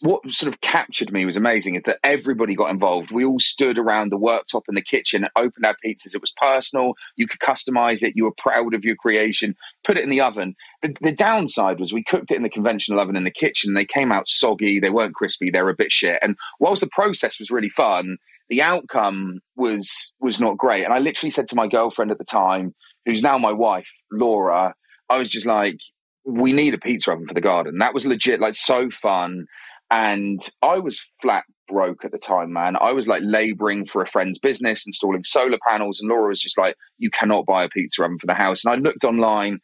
what 0.02 0.32
sort 0.32 0.54
of 0.54 0.62
captured 0.62 1.12
me 1.12 1.26
was 1.26 1.36
amazing 1.36 1.76
is 1.76 1.84
that 1.84 2.00
everybody 2.04 2.56
got 2.56 2.72
involved. 2.72 3.12
We 3.12 3.26
all 3.26 3.40
stood 3.40 3.78
around 3.78 4.12
the 4.12 4.20
worktop 4.20 4.64
in 4.68 4.76
the 4.76 4.82
kitchen 4.82 5.24
and 5.24 5.32
opened 5.36 5.66
our 5.66 5.76
pizzas. 5.86 6.16
It 6.16 6.22
was 6.22 6.34
personal. 6.36 6.94
You 7.16 7.28
could 7.28 7.40
customize 7.40 8.04
it. 8.04 8.16
You 8.16 8.26
were 8.26 8.34
proud 8.38 8.74
of 8.74 8.84
your 8.84 8.96
creation. 8.96 9.56
Put 9.84 9.98
it 9.98 10.04
in 10.04 10.10
the 10.10 10.22
oven. 10.22 10.56
The, 10.82 10.96
the 11.02 11.12
downside 11.12 11.80
was 11.80 11.94
we 11.94 12.04
cooked 12.04 12.32
it 12.32 12.38
in 12.38 12.44
the 12.44 12.50
conventional 12.50 13.00
oven 13.00 13.16
in 13.16 13.24
the 13.24 13.32
kitchen. 13.32 13.74
They 13.74 13.86
came 13.86 14.12
out 14.12 14.28
soggy. 14.28 14.80
They 14.80 14.90
weren't 14.90 15.16
crispy. 15.16 15.50
They 15.50 15.62
were 15.62 15.70
a 15.70 15.76
bit 15.76 15.92
shit. 15.92 16.20
And 16.22 16.36
whilst 16.60 16.82
the 16.82 16.88
process 16.88 17.40
was 17.40 17.52
really 17.52 17.70
fun, 17.70 18.18
the 18.50 18.62
outcome 18.62 19.40
was 19.56 20.14
was 20.20 20.40
not 20.40 20.58
great. 20.58 20.84
And 20.84 20.94
I 20.94 21.00
literally 21.00 21.32
said 21.32 21.48
to 21.50 21.56
my 21.56 21.68
girlfriend 21.68 22.12
at 22.12 22.18
the 22.18 22.26
time, 22.26 22.74
who's 23.06 23.24
now 23.24 23.38
my 23.38 23.52
wife, 23.52 23.90
Laura, 24.12 24.74
I 25.10 25.18
was 25.18 25.30
just 25.30 25.46
like, 25.46 25.78
we 26.26 26.54
need 26.54 26.74
a 26.74 26.80
pizza 26.80 27.12
oven 27.12 27.28
for 27.28 27.34
the 27.34 27.42
garden. 27.42 27.78
That 27.80 27.94
was 27.94 28.06
legit, 28.06 28.40
like 28.40 28.56
so 28.56 28.90
fun. 28.90 29.46
And 29.92 30.40
I 30.64 30.80
was 30.80 31.08
flat 31.22 31.44
broke 31.68 32.04
at 32.04 32.12
the 32.12 32.18
time, 32.18 32.52
man. 32.54 32.76
I 32.80 32.92
was 32.92 33.08
like 33.08 33.22
laboring 33.24 33.86
for 33.86 34.02
a 34.02 34.08
friend's 34.08 34.40
business, 34.40 34.86
installing 34.86 35.24
solar 35.24 35.60
panels. 35.68 36.00
And 36.00 36.10
Laura 36.10 36.30
was 36.30 36.42
just 36.42 36.58
like, 36.58 36.76
you 36.98 37.10
cannot 37.10 37.46
buy 37.46 37.64
a 37.64 37.70
pizza 37.70 38.04
oven 38.04 38.18
for 38.18 38.28
the 38.28 38.34
house. 38.34 38.66
And 38.66 38.74
I 38.74 38.78
looked 38.78 39.04
online 39.04 39.60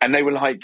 and 0.00 0.14
they 0.14 0.22
were 0.22 0.32
like 0.32 0.62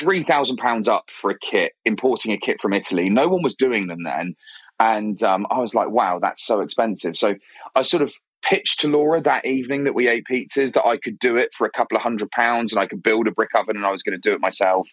£3,000 0.00 0.88
up 0.88 1.04
for 1.10 1.30
a 1.30 1.38
kit, 1.38 1.72
importing 1.84 2.32
a 2.32 2.38
kit 2.38 2.60
from 2.60 2.72
Italy. 2.72 3.08
No 3.08 3.28
one 3.28 3.42
was 3.42 3.54
doing 3.54 3.86
them 3.86 4.02
then. 4.04 4.34
And 4.78 5.22
um, 5.22 5.46
I 5.50 5.58
was 5.58 5.74
like, 5.74 5.90
wow, 5.90 6.18
that's 6.18 6.44
so 6.44 6.60
expensive. 6.60 7.16
So 7.16 7.36
I 7.74 7.82
sort 7.82 8.02
of 8.02 8.12
pitched 8.42 8.80
to 8.80 8.88
Laura 8.88 9.20
that 9.22 9.44
evening 9.44 9.84
that 9.84 9.94
we 9.94 10.08
ate 10.08 10.24
pizzas 10.30 10.72
that 10.72 10.86
I 10.86 10.98
could 10.98 11.18
do 11.18 11.36
it 11.36 11.52
for 11.54 11.66
a 11.66 11.70
couple 11.70 11.96
of 11.96 12.02
hundred 12.02 12.30
pounds 12.30 12.72
and 12.72 12.80
I 12.80 12.86
could 12.86 13.02
build 13.02 13.26
a 13.26 13.32
brick 13.32 13.50
oven 13.54 13.76
and 13.76 13.86
I 13.86 13.90
was 13.90 14.02
going 14.02 14.20
to 14.20 14.28
do 14.28 14.34
it 14.34 14.40
myself. 14.40 14.88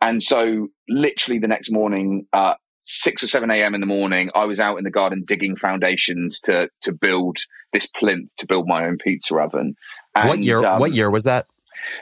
And 0.00 0.22
so, 0.22 0.68
literally, 0.88 1.38
the 1.38 1.48
next 1.48 1.70
morning, 1.70 2.26
uh, 2.32 2.54
6 2.84 3.22
or 3.22 3.28
7 3.28 3.50
a.m. 3.50 3.74
in 3.74 3.80
the 3.80 3.86
morning, 3.86 4.30
I 4.34 4.44
was 4.44 4.58
out 4.58 4.76
in 4.78 4.84
the 4.84 4.90
garden 4.90 5.22
digging 5.24 5.56
foundations 5.56 6.40
to 6.40 6.68
to 6.82 6.92
build 6.92 7.38
this 7.72 7.86
plinth 7.86 8.34
to 8.36 8.46
build 8.46 8.66
my 8.66 8.84
own 8.84 8.98
pizza 8.98 9.38
oven. 9.38 9.76
And, 10.14 10.28
what 10.28 10.38
year? 10.40 10.64
Um, 10.64 10.80
what 10.80 10.92
year 10.92 11.10
was 11.10 11.24
that? 11.24 11.46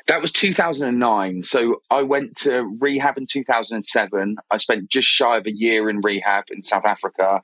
That 0.07 0.21
was 0.21 0.33
2009. 0.33 1.43
So 1.43 1.81
I 1.91 2.03
went 2.03 2.37
to 2.39 2.71
rehab 2.81 3.19
in 3.19 3.27
2007. 3.27 4.37
I 4.51 4.57
spent 4.57 4.91
just 4.91 5.09
shy 5.09 5.37
of 5.37 5.47
a 5.47 5.53
year 5.53 5.89
in 5.89 6.01
rehab 6.03 6.45
in 6.51 6.63
South 6.63 6.85
Africa. 6.85 7.43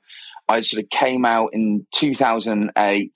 I 0.49 0.61
sort 0.61 0.83
of 0.83 0.89
came 0.89 1.25
out 1.25 1.49
in 1.53 1.85
2008. 1.93 3.11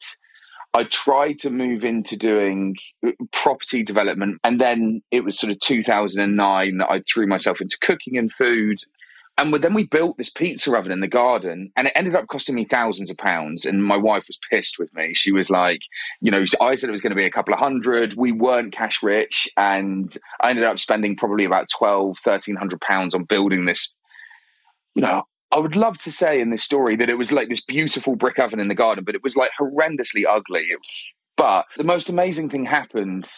I 0.74 0.84
tried 0.86 1.38
to 1.40 1.50
move 1.50 1.84
into 1.84 2.18
doing 2.18 2.76
uh, 3.06 3.12
property 3.32 3.84
development. 3.84 4.40
And 4.44 4.60
then 4.60 5.02
it 5.12 5.24
was 5.24 5.38
sort 5.38 5.52
of 5.52 5.60
2009 5.60 6.78
that 6.78 6.90
I 6.90 7.02
threw 7.02 7.28
myself 7.28 7.62
into 7.62 7.78
cooking 7.82 8.18
and 8.18 8.32
food. 8.32 8.80
And 9.38 9.54
then 9.54 9.74
we 9.74 9.88
built 9.88 10.18
this 10.18 10.30
pizza 10.30 10.76
oven 10.78 10.92
in 10.92 11.00
the 11.00 11.08
garden, 11.08 11.72
and 11.76 11.88
it 11.88 11.94
ended 11.96 12.16
up 12.16 12.28
costing 12.28 12.54
me 12.54 12.66
thousands 12.66 13.10
of 13.10 13.18
pounds. 13.18 13.66
And 13.66 13.84
my 13.84 13.98
wife 13.98 14.28
was 14.28 14.38
pissed 14.50 14.78
with 14.78 14.94
me. 14.94 15.14
She 15.14 15.32
was 15.32 15.50
like, 15.50 15.82
you 16.20 16.30
know, 16.30 16.46
I 16.60 16.76
said 16.76 16.90
it 16.90 16.92
was 16.92 17.02
going 17.02 17.12
to 17.12 17.16
be 17.16 17.26
a 17.26 17.32
couple 17.32 17.54
of 17.54 17.60
hundred. 17.60 18.14
We 18.16 18.32
weren't 18.32 18.74
cash 18.74 19.02
rich. 19.02 19.48
And 19.58 20.16
I 20.42 20.52
ended 20.52 20.66
up 20.66 20.80
spending 20.80 21.16
probably 21.16 21.46
about 21.46 21.70
12, 21.76 22.18
1300 22.24 22.82
pounds 22.82 23.16
on 23.16 23.24
building 23.24 23.66
this, 23.66 23.96
you 24.96 25.02
know, 25.02 25.24
I 25.52 25.60
would 25.60 25.76
love 25.76 25.98
to 26.00 26.12
say 26.12 26.40
in 26.40 26.50
this 26.50 26.64
story 26.64 26.96
that 26.98 27.10
it 27.10 27.18
was 27.18 27.32
like 27.32 27.50
this 27.50 27.64
beautiful 27.64 28.16
brick 28.16 28.40
oven 28.40 28.60
in 28.60 28.70
the 28.70 28.76
garden, 28.76 29.04
but 29.04 29.16
it 29.16 29.24
was 29.24 29.36
like 29.36 29.52
horrendously 29.60 30.24
ugly. 30.28 30.68
But 31.36 31.66
the 31.78 31.84
most 31.84 32.10
amazing 32.10 32.50
thing 32.50 32.66
happened 32.66 33.30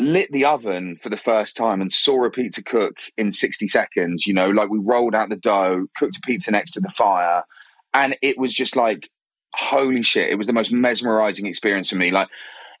lit 0.00 0.30
the 0.32 0.44
oven 0.44 0.96
for 0.96 1.08
the 1.08 1.16
first 1.16 1.56
time 1.56 1.80
and 1.80 1.92
saw 1.92 2.24
a 2.24 2.30
pizza 2.30 2.62
cook 2.62 2.96
in 3.16 3.30
60 3.30 3.68
seconds. 3.68 4.26
You 4.26 4.34
know, 4.34 4.50
like 4.50 4.70
we 4.70 4.78
rolled 4.78 5.14
out 5.14 5.28
the 5.28 5.36
dough, 5.36 5.86
cooked 5.96 6.16
a 6.16 6.20
pizza 6.20 6.50
next 6.50 6.72
to 6.72 6.80
the 6.80 6.90
fire, 6.90 7.44
and 7.94 8.16
it 8.22 8.38
was 8.38 8.54
just 8.54 8.76
like, 8.76 9.08
holy 9.54 10.02
shit. 10.02 10.30
It 10.30 10.36
was 10.36 10.46
the 10.46 10.52
most 10.52 10.72
mesmerizing 10.72 11.46
experience 11.46 11.90
for 11.90 11.96
me. 11.96 12.10
Like, 12.10 12.28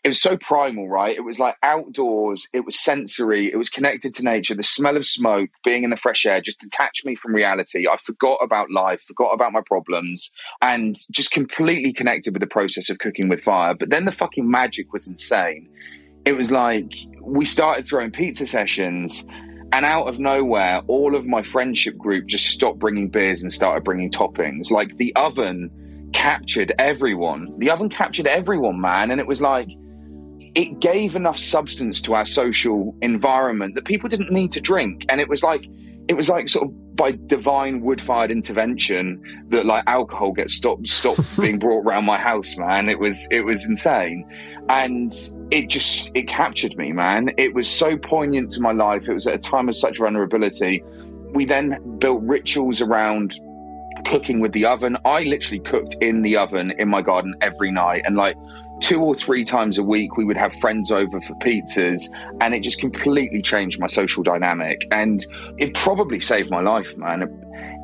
it 0.02 0.08
was 0.08 0.22
so 0.22 0.38
primal, 0.38 0.88
right? 0.88 1.14
It 1.14 1.24
was 1.24 1.38
like 1.38 1.56
outdoors, 1.62 2.48
it 2.54 2.64
was 2.64 2.82
sensory, 2.82 3.52
it 3.52 3.56
was 3.56 3.68
connected 3.68 4.14
to 4.14 4.22
nature. 4.22 4.54
The 4.54 4.62
smell 4.62 4.96
of 4.96 5.04
smoke, 5.04 5.50
being 5.62 5.84
in 5.84 5.90
the 5.90 5.96
fresh 5.96 6.24
air, 6.24 6.40
just 6.40 6.60
detached 6.60 7.04
me 7.04 7.16
from 7.16 7.34
reality. 7.34 7.86
I 7.86 7.96
forgot 7.98 8.38
about 8.40 8.70
life, 8.70 9.02
forgot 9.02 9.34
about 9.34 9.52
my 9.52 9.60
problems, 9.66 10.32
and 10.62 10.96
just 11.10 11.32
completely 11.32 11.92
connected 11.92 12.32
with 12.32 12.40
the 12.40 12.46
process 12.46 12.88
of 12.88 12.98
cooking 12.98 13.28
with 13.28 13.42
fire. 13.42 13.74
But 13.74 13.90
then 13.90 14.06
the 14.06 14.12
fucking 14.12 14.50
magic 14.50 14.90
was 14.90 15.06
insane 15.06 15.68
it 16.24 16.32
was 16.32 16.50
like 16.50 16.92
we 17.20 17.44
started 17.44 17.86
throwing 17.86 18.10
pizza 18.10 18.46
sessions 18.46 19.26
and 19.72 19.84
out 19.84 20.08
of 20.08 20.18
nowhere 20.18 20.82
all 20.88 21.14
of 21.14 21.26
my 21.26 21.42
friendship 21.42 21.96
group 21.96 22.26
just 22.26 22.46
stopped 22.46 22.78
bringing 22.78 23.08
beers 23.08 23.42
and 23.42 23.52
started 23.52 23.84
bringing 23.84 24.10
toppings. 24.10 24.70
Like 24.70 24.96
the 24.96 25.14
oven 25.16 25.70
captured 26.12 26.72
everyone. 26.78 27.56
The 27.58 27.70
oven 27.70 27.88
captured 27.88 28.26
everyone 28.26 28.80
man 28.80 29.10
and 29.10 29.20
it 29.20 29.26
was 29.26 29.40
like 29.40 29.68
it 30.54 30.80
gave 30.80 31.14
enough 31.14 31.38
substance 31.38 32.00
to 32.02 32.14
our 32.14 32.24
social 32.24 32.96
environment 33.02 33.76
that 33.76 33.84
people 33.84 34.08
didn't 34.08 34.32
need 34.32 34.50
to 34.52 34.60
drink. 34.60 35.06
And 35.08 35.20
it 35.20 35.28
was 35.28 35.42
like 35.42 35.64
it 36.08 36.14
was 36.16 36.28
like 36.28 36.48
sort 36.48 36.68
of 36.68 36.96
by 36.96 37.12
divine 37.12 37.80
wood-fired 37.80 38.32
intervention 38.32 39.22
that 39.50 39.64
like 39.64 39.84
alcohol 39.86 40.32
gets 40.32 40.52
stopped 40.54 40.88
stopped 40.88 41.20
being 41.40 41.58
brought 41.58 41.82
around 41.82 42.04
my 42.04 42.18
house 42.18 42.56
man. 42.58 42.88
It 42.88 42.98
was 42.98 43.28
it 43.30 43.42
was 43.42 43.64
insane. 43.68 44.28
And 44.68 45.12
it 45.50 45.68
just 45.68 46.10
it 46.14 46.28
captured 46.28 46.76
me 46.76 46.92
man. 46.92 47.30
It 47.36 47.54
was 47.54 47.68
so 47.68 47.96
poignant 47.96 48.52
to 48.52 48.60
my 48.60 48.72
life. 48.72 49.08
It 49.08 49.14
was 49.14 49.26
at 49.26 49.34
a 49.34 49.38
time 49.38 49.68
of 49.68 49.76
such 49.76 49.98
vulnerability. 49.98 50.82
We 51.32 51.44
then 51.44 51.98
built 51.98 52.22
rituals 52.22 52.80
around 52.80 53.38
cooking 54.04 54.40
with 54.40 54.52
the 54.52 54.64
oven. 54.64 54.96
I 55.04 55.24
literally 55.24 55.60
cooked 55.60 55.94
in 56.00 56.22
the 56.22 56.36
oven 56.36 56.72
in 56.78 56.88
my 56.88 57.02
garden 57.02 57.34
every 57.40 57.70
night. 57.70 58.02
And 58.04 58.16
like 58.16 58.36
two 58.80 59.02
or 59.02 59.14
three 59.14 59.44
times 59.44 59.76
a 59.76 59.82
week 59.82 60.16
we 60.16 60.24
would 60.24 60.36
have 60.36 60.54
friends 60.54 60.90
over 60.90 61.20
for 61.20 61.34
pizzas. 61.34 62.02
And 62.40 62.54
it 62.54 62.60
just 62.60 62.80
completely 62.80 63.42
changed 63.42 63.78
my 63.80 63.86
social 63.86 64.22
dynamic. 64.22 64.86
And 64.90 65.24
it 65.58 65.74
probably 65.74 66.20
saved 66.20 66.50
my 66.50 66.60
life 66.60 66.96
man. 66.96 67.22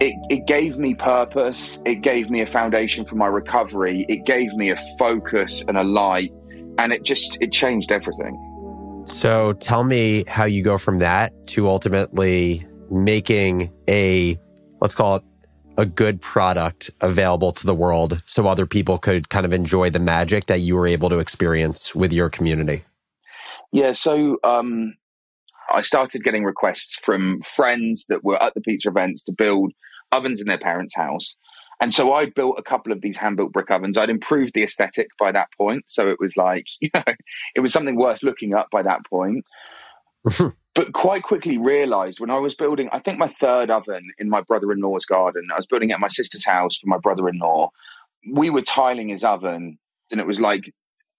It, 0.00 0.14
it 0.30 0.46
gave 0.46 0.78
me 0.78 0.94
purpose. 0.94 1.82
It 1.84 1.96
gave 1.96 2.30
me 2.30 2.42
a 2.42 2.46
foundation 2.46 3.04
for 3.04 3.16
my 3.16 3.26
recovery. 3.26 4.06
It 4.08 4.24
gave 4.24 4.52
me 4.54 4.70
a 4.70 4.76
focus 4.98 5.64
and 5.66 5.76
a 5.76 5.84
light 5.84 6.32
and 6.78 6.92
it 6.92 7.02
just 7.02 7.38
it 7.40 7.52
changed 7.52 7.92
everything 7.92 8.36
so 9.04 9.52
tell 9.54 9.84
me 9.84 10.24
how 10.26 10.44
you 10.44 10.62
go 10.62 10.78
from 10.78 10.98
that 10.98 11.32
to 11.46 11.68
ultimately 11.68 12.66
making 12.90 13.72
a 13.88 14.36
let's 14.80 14.94
call 14.94 15.16
it 15.16 15.22
a 15.78 15.86
good 15.86 16.20
product 16.20 16.90
available 17.00 17.52
to 17.52 17.66
the 17.66 17.74
world 17.74 18.22
so 18.26 18.46
other 18.46 18.66
people 18.66 18.98
could 18.98 19.28
kind 19.28 19.44
of 19.44 19.52
enjoy 19.52 19.90
the 19.90 19.98
magic 19.98 20.46
that 20.46 20.60
you 20.60 20.74
were 20.74 20.86
able 20.86 21.10
to 21.10 21.18
experience 21.18 21.94
with 21.94 22.12
your 22.12 22.30
community? 22.30 22.84
Yeah, 23.72 23.92
so 23.92 24.38
um, 24.42 24.94
I 25.72 25.82
started 25.82 26.22
getting 26.22 26.44
requests 26.44 26.96
from 26.96 27.42
friends 27.42 28.06
that 28.08 28.24
were 28.24 28.42
at 28.42 28.54
the 28.54 28.60
pizza 28.60 28.88
events 28.88 29.24
to 29.24 29.32
build 29.32 29.72
ovens 30.12 30.40
in 30.40 30.46
their 30.46 30.58
parents' 30.58 30.94
house. 30.96 31.36
And 31.80 31.92
so 31.92 32.14
I 32.14 32.30
built 32.30 32.58
a 32.58 32.62
couple 32.62 32.92
of 32.92 33.02
these 33.02 33.16
hand 33.16 33.36
built 33.36 33.52
brick 33.52 33.70
ovens. 33.70 33.98
I'd 33.98 34.10
improved 34.10 34.54
the 34.54 34.62
aesthetic 34.62 35.08
by 35.18 35.32
that 35.32 35.48
point. 35.56 35.84
So 35.86 36.08
it 36.08 36.18
was 36.18 36.36
like, 36.36 36.66
you 36.80 36.90
know, 36.94 37.02
it 37.54 37.60
was 37.60 37.72
something 37.72 37.96
worth 37.96 38.22
looking 38.22 38.54
up 38.54 38.68
by 38.70 38.82
that 38.82 39.04
point. 39.08 39.44
but 40.74 40.92
quite 40.92 41.22
quickly 41.22 41.58
realized 41.58 42.20
when 42.20 42.30
I 42.30 42.38
was 42.38 42.54
building, 42.54 42.88
I 42.92 42.98
think 42.98 43.18
my 43.18 43.28
third 43.28 43.70
oven 43.70 44.10
in 44.18 44.28
my 44.28 44.40
brother 44.40 44.72
in 44.72 44.80
law's 44.80 45.06
garden, 45.06 45.48
I 45.52 45.56
was 45.56 45.66
building 45.66 45.92
at 45.92 46.00
my 46.00 46.08
sister's 46.08 46.44
house 46.44 46.76
for 46.76 46.88
my 46.88 46.98
brother 46.98 47.28
in 47.28 47.38
law. 47.38 47.70
We 48.32 48.50
were 48.50 48.62
tiling 48.62 49.08
his 49.08 49.22
oven, 49.22 49.78
and 50.10 50.20
it 50.20 50.26
was 50.26 50.40
like, 50.40 50.72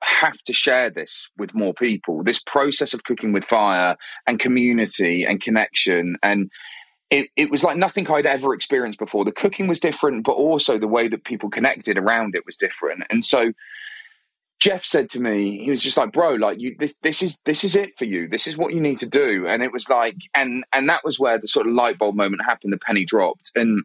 have 0.04 0.38
to 0.44 0.54
share 0.54 0.90
this 0.90 1.30
with 1.38 1.56
more 1.56 1.74
people. 1.74 2.24
This 2.24 2.42
process 2.42 2.94
of 2.94 3.04
cooking 3.04 3.34
with 3.34 3.46
fire 3.46 3.96
and 4.28 4.40
community 4.40 5.26
and 5.26 5.42
connection. 5.42 6.18
And 6.22 6.52
it, 7.10 7.30
it 7.36 7.50
was 7.50 7.64
like 7.64 7.78
nothing 7.78 8.10
I'd 8.10 8.26
ever 8.26 8.54
experienced 8.54 9.00
before. 9.00 9.24
The 9.24 9.32
cooking 9.32 9.68
was 9.68 9.80
different, 9.80 10.26
but 10.26 10.34
also 10.34 10.78
the 10.78 10.88
way 10.88 11.08
that 11.08 11.24
people 11.24 11.50
connected 11.50 11.98
around 11.98 12.36
it 12.36 12.46
was 12.46 12.58
different. 12.58 13.04
And 13.10 13.24
so 13.24 13.54
Jeff 14.60 14.84
said 14.84 15.10
to 15.12 15.20
me, 15.20 15.64
he 15.64 15.70
was 15.70 15.82
just 15.82 15.98
like, 15.98 16.12
"Bro, 16.12 16.36
like 16.36 16.60
you, 16.60 16.76
this, 16.80 16.96
this 17.04 17.22
is 17.22 17.40
this 17.46 17.64
is 17.64 17.76
it 17.76 17.98
for 17.98 18.06
you. 18.06 18.28
This 18.28 18.48
is 18.48 18.58
what 18.58 18.74
you 18.74 18.82
need 18.82 18.98
to 18.98 19.08
do." 19.08 19.48
And 19.48 19.64
it 19.64 19.72
was 19.72 19.88
like, 19.88 20.16
and 20.34 20.66
and 20.74 20.90
that 20.90 21.06
was 21.06 21.20
where 21.20 21.38
the 21.38 21.48
sort 21.48 21.68
of 21.68 21.74
light 21.74 21.98
bulb 21.98 22.16
moment 22.16 22.44
happened. 22.44 22.74
The 22.74 22.78
penny 22.78 23.06
dropped, 23.06 23.52
and 23.56 23.84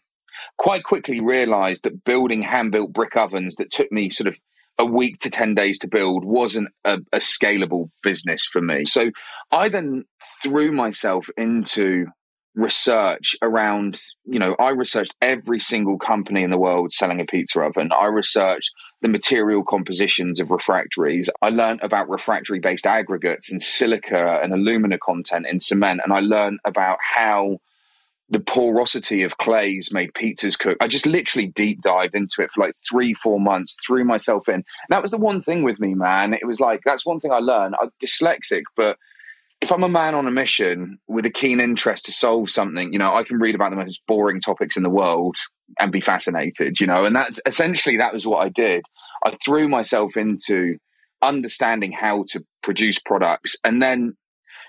quite 0.58 0.82
quickly 0.82 1.20
realized 1.20 1.84
that 1.84 2.04
building 2.04 2.42
hand 2.42 2.72
built 2.72 2.92
brick 2.92 3.16
ovens 3.16 3.56
that 3.56 3.70
took 3.70 3.92
me 3.92 4.08
sort 4.08 4.28
of 4.28 4.40
a 4.78 4.86
week 4.86 5.18
to 5.18 5.30
10 5.30 5.54
days 5.54 5.78
to 5.78 5.86
build 5.86 6.24
wasn't 6.24 6.68
a, 6.86 6.94
a, 7.12 7.18
scalable 7.18 7.90
business 8.02 8.46
for 8.46 8.62
me. 8.62 8.86
So 8.86 9.10
I 9.50 9.68
then 9.68 10.06
threw 10.42 10.72
myself 10.72 11.28
into 11.36 12.06
research 12.54 13.34
around, 13.40 14.00
you 14.26 14.38
know, 14.38 14.54
I 14.58 14.70
researched 14.70 15.14
every 15.22 15.58
single 15.58 15.98
company 15.98 16.42
in 16.42 16.50
the 16.50 16.58
world 16.58 16.92
selling 16.92 17.20
a 17.20 17.24
pizza 17.24 17.60
oven. 17.60 17.92
I 17.92 18.06
researched 18.06 18.72
the 19.00 19.08
material 19.08 19.64
compositions 19.64 20.38
of 20.38 20.50
refractories. 20.50 21.30
I 21.40 21.48
learned 21.48 21.80
about 21.82 22.10
refractory 22.10 22.60
based 22.60 22.86
aggregates 22.86 23.50
and 23.50 23.62
silica 23.62 24.40
and 24.42 24.52
alumina 24.52 24.98
content 24.98 25.46
in 25.46 25.60
cement. 25.60 26.00
And 26.04 26.12
I 26.12 26.20
learned 26.20 26.60
about 26.64 26.98
how 27.00 27.58
the 28.28 28.40
porosity 28.40 29.22
of 29.22 29.38
clays 29.38 29.92
made 29.92 30.14
pizzas 30.14 30.58
cook. 30.58 30.78
I 30.80 30.88
just 30.88 31.06
literally 31.06 31.48
deep 31.48 31.82
dived 31.82 32.14
into 32.14 32.40
it 32.42 32.50
for 32.50 32.62
like 32.62 32.74
three, 32.88 33.12
four 33.12 33.38
months, 33.38 33.76
threw 33.86 34.04
myself 34.04 34.48
in. 34.48 34.64
That 34.88 35.02
was 35.02 35.10
the 35.10 35.18
one 35.18 35.42
thing 35.42 35.62
with 35.62 35.80
me, 35.80 35.94
man. 35.94 36.32
It 36.32 36.46
was 36.46 36.60
like, 36.60 36.80
that's 36.84 37.04
one 37.04 37.20
thing 37.20 37.32
I 37.32 37.38
learned. 37.38 37.74
I'm 37.80 37.90
dyslexic, 38.02 38.62
but 38.74 38.98
if 39.62 39.70
I'm 39.70 39.84
a 39.84 39.88
man 39.88 40.16
on 40.16 40.26
a 40.26 40.30
mission 40.32 40.98
with 41.06 41.24
a 41.24 41.30
keen 41.30 41.60
interest 41.60 42.04
to 42.06 42.12
solve 42.12 42.50
something, 42.50 42.92
you 42.92 42.98
know, 42.98 43.14
I 43.14 43.22
can 43.22 43.38
read 43.38 43.54
about 43.54 43.70
the 43.70 43.76
most 43.76 44.02
boring 44.08 44.40
topics 44.40 44.76
in 44.76 44.82
the 44.82 44.90
world 44.90 45.36
and 45.78 45.92
be 45.92 46.00
fascinated, 46.00 46.80
you 46.80 46.86
know, 46.86 47.04
and 47.04 47.14
that's 47.14 47.40
essentially 47.46 47.96
that 47.96 48.12
was 48.12 48.26
what 48.26 48.44
I 48.44 48.48
did. 48.48 48.82
I 49.24 49.30
threw 49.44 49.68
myself 49.68 50.16
into 50.16 50.78
understanding 51.22 51.92
how 51.92 52.24
to 52.30 52.44
produce 52.64 52.98
products 52.98 53.56
and 53.62 53.80
then 53.80 54.16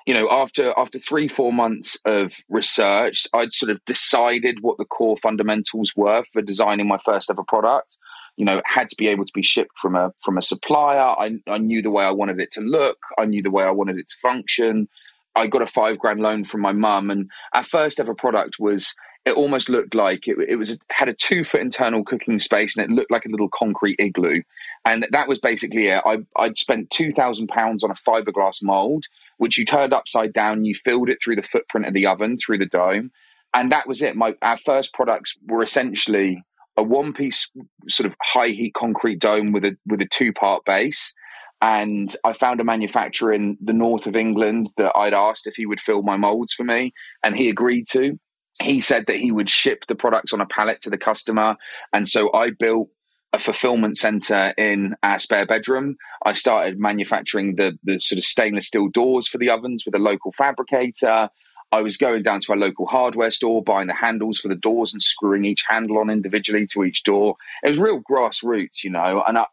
you 0.06 0.14
know 0.14 0.30
after 0.30 0.72
after 0.78 1.00
three 1.00 1.28
four 1.28 1.52
months 1.52 1.98
of 2.06 2.36
research 2.48 3.26
i'd 3.34 3.52
sort 3.52 3.72
of 3.72 3.84
decided 3.86 4.60
what 4.62 4.78
the 4.78 4.86
core 4.86 5.18
fundamentals 5.18 5.94
were 5.96 6.24
for 6.32 6.44
designing 6.44 6.88
my 6.88 7.00
first 7.04 7.32
ever 7.32 7.44
product 7.48 7.98
you 8.38 8.46
know 8.46 8.62
had 8.66 8.90
to 8.90 8.96
be 8.96 9.08
able 9.08 9.26
to 9.26 9.34
be 9.34 9.42
shipped 9.42 9.78
from 9.78 9.96
a 9.96 10.14
from 10.22 10.38
a 10.38 10.42
supplier. 10.42 11.00
I, 11.00 11.38
I 11.48 11.58
knew 11.58 11.82
the 11.82 11.92
way 11.92 12.06
i 12.06 12.12
wanted 12.12 12.40
it 12.40 12.52
to 12.54 12.62
look. 12.62 12.98
I 13.18 13.26
knew 13.26 13.42
the 13.42 13.52
way 13.52 13.64
i 13.64 13.72
wanted 13.72 13.98
it 13.98 14.10
to 14.10 14.16
function. 14.22 14.88
I 15.36 15.48
got 15.48 15.62
a 15.62 15.68
five 15.68 15.98
grand 15.98 16.20
loan 16.20 16.44
from 16.44 16.62
my 16.62 16.74
mum 16.74 17.10
and 17.10 17.30
our 17.54 17.64
first 17.64 18.00
ever 18.00 18.14
product 18.14 18.60
was 18.60 18.94
it 19.26 19.36
almost 19.36 19.70
looked 19.70 19.96
like 19.96 20.28
it, 20.28 20.38
it 20.50 20.58
was 20.58 20.78
had 20.92 21.08
a 21.08 21.14
two 21.14 21.44
foot 21.44 21.62
internal 21.62 22.04
cooking 22.04 22.38
space 22.40 22.76
and 22.76 22.84
it 22.86 22.94
looked 22.94 23.10
like 23.10 23.26
a 23.26 23.30
little 23.30 23.50
concrete 23.50 23.96
igloo. 24.00 24.42
And 24.86 25.08
that 25.12 25.28
was 25.28 25.40
basically 25.40 25.88
it. 25.88 26.04
I, 26.06 26.20
i'd 26.38 26.58
spent 26.58 26.90
2000 26.92 27.48
pounds 27.48 27.84
on 27.84 27.92
a 27.92 27.96
fiberglass 27.96 28.62
mold 28.62 29.06
which 29.38 29.58
you 29.58 29.66
turned 29.66 29.94
upside 29.94 30.34
down 30.34 30.66
you 30.66 30.76
filled 30.76 31.10
it 31.10 31.22
through 31.22 31.38
the 31.38 31.42
footprint 31.42 31.88
of 31.88 31.94
the 31.94 32.06
oven 32.06 32.38
through 32.38 32.58
the 32.58 32.66
dome 32.66 33.12
and 33.54 33.72
that 33.72 33.88
was 33.88 34.02
it. 34.02 34.16
My 34.16 34.36
our 34.42 34.58
first 34.58 34.94
products 34.94 35.38
were 35.48 35.64
essentially 35.64 36.44
a 36.78 36.84
one 36.84 37.14
piece 37.14 37.50
sort 37.88 38.08
of 38.08 38.16
high 38.22 38.50
heat 38.50 38.74
concrete 38.74 39.20
dome 39.20 39.52
with 39.52 39.66
a 39.66 39.78
with 39.86 40.02
a 40.02 40.08
two 40.08 40.34
part 40.34 40.64
base 40.66 41.14
and 41.62 42.14
I 42.26 42.34
found 42.34 42.60
a 42.60 42.66
manufacturer 42.66 43.32
in 43.32 43.58
the 43.64 43.72
north 43.72 44.06
of 44.06 44.18
England 44.18 44.72
that 44.76 44.92
I'd 44.98 45.14
asked 45.14 45.48
if 45.48 45.56
he 45.56 45.66
would 45.66 45.80
fill 45.80 46.02
my 46.02 46.18
molds 46.18 46.54
for 46.54 46.66
me, 46.66 46.92
and 47.24 47.38
he 47.38 47.50
agreed 47.50 47.86
to 47.92 48.20
he 48.62 48.82
said 48.82 49.06
that 49.08 49.16
he 49.16 49.32
would 49.32 49.50
ship 49.50 49.86
the 49.88 49.96
products 49.96 50.34
on 50.34 50.42
a 50.42 50.46
pallet 50.46 50.82
to 50.82 50.90
the 50.90 50.98
customer. 50.98 51.56
And 51.92 52.08
so 52.08 52.32
I 52.34 52.52
built 52.52 52.90
a 53.32 53.40
fulfillment 53.40 53.98
center 53.98 54.54
in 54.58 54.94
our 55.02 55.18
spare 55.18 55.46
bedroom. 55.46 55.96
I 56.26 56.34
started 56.34 56.80
manufacturing 56.80 57.56
the, 57.56 57.78
the 57.84 58.00
sort 58.00 58.18
of 58.18 58.24
stainless 58.24 58.68
steel 58.68 58.90
doors 58.90 59.28
for 59.28 59.40
the 59.40 59.50
ovens 59.50 59.86
with 59.86 59.96
a 59.96 60.00
local 60.00 60.32
fabricator. 60.34 61.30
I 61.74 61.82
was 61.82 61.98
going 61.98 62.22
down 62.22 62.40
to 62.42 62.54
a 62.54 62.56
local 62.56 62.86
hardware 62.86 63.32
store, 63.32 63.64
buying 63.64 63.88
the 63.88 63.96
handles 63.96 64.38
for 64.38 64.48
the 64.48 64.56
doors 64.56 64.94
and 64.94 65.02
screwing 65.02 65.44
each 65.44 65.66
handle 65.68 65.98
on 65.98 66.12
individually 66.12 66.68
to 66.68 66.84
each 66.84 67.02
door. 67.02 67.36
It 67.64 67.70
was 67.70 67.80
real 67.80 68.00
grassroots, 68.00 68.84
you 68.84 68.92
know. 68.92 69.24
And 69.28 69.40
I, 69.40 69.48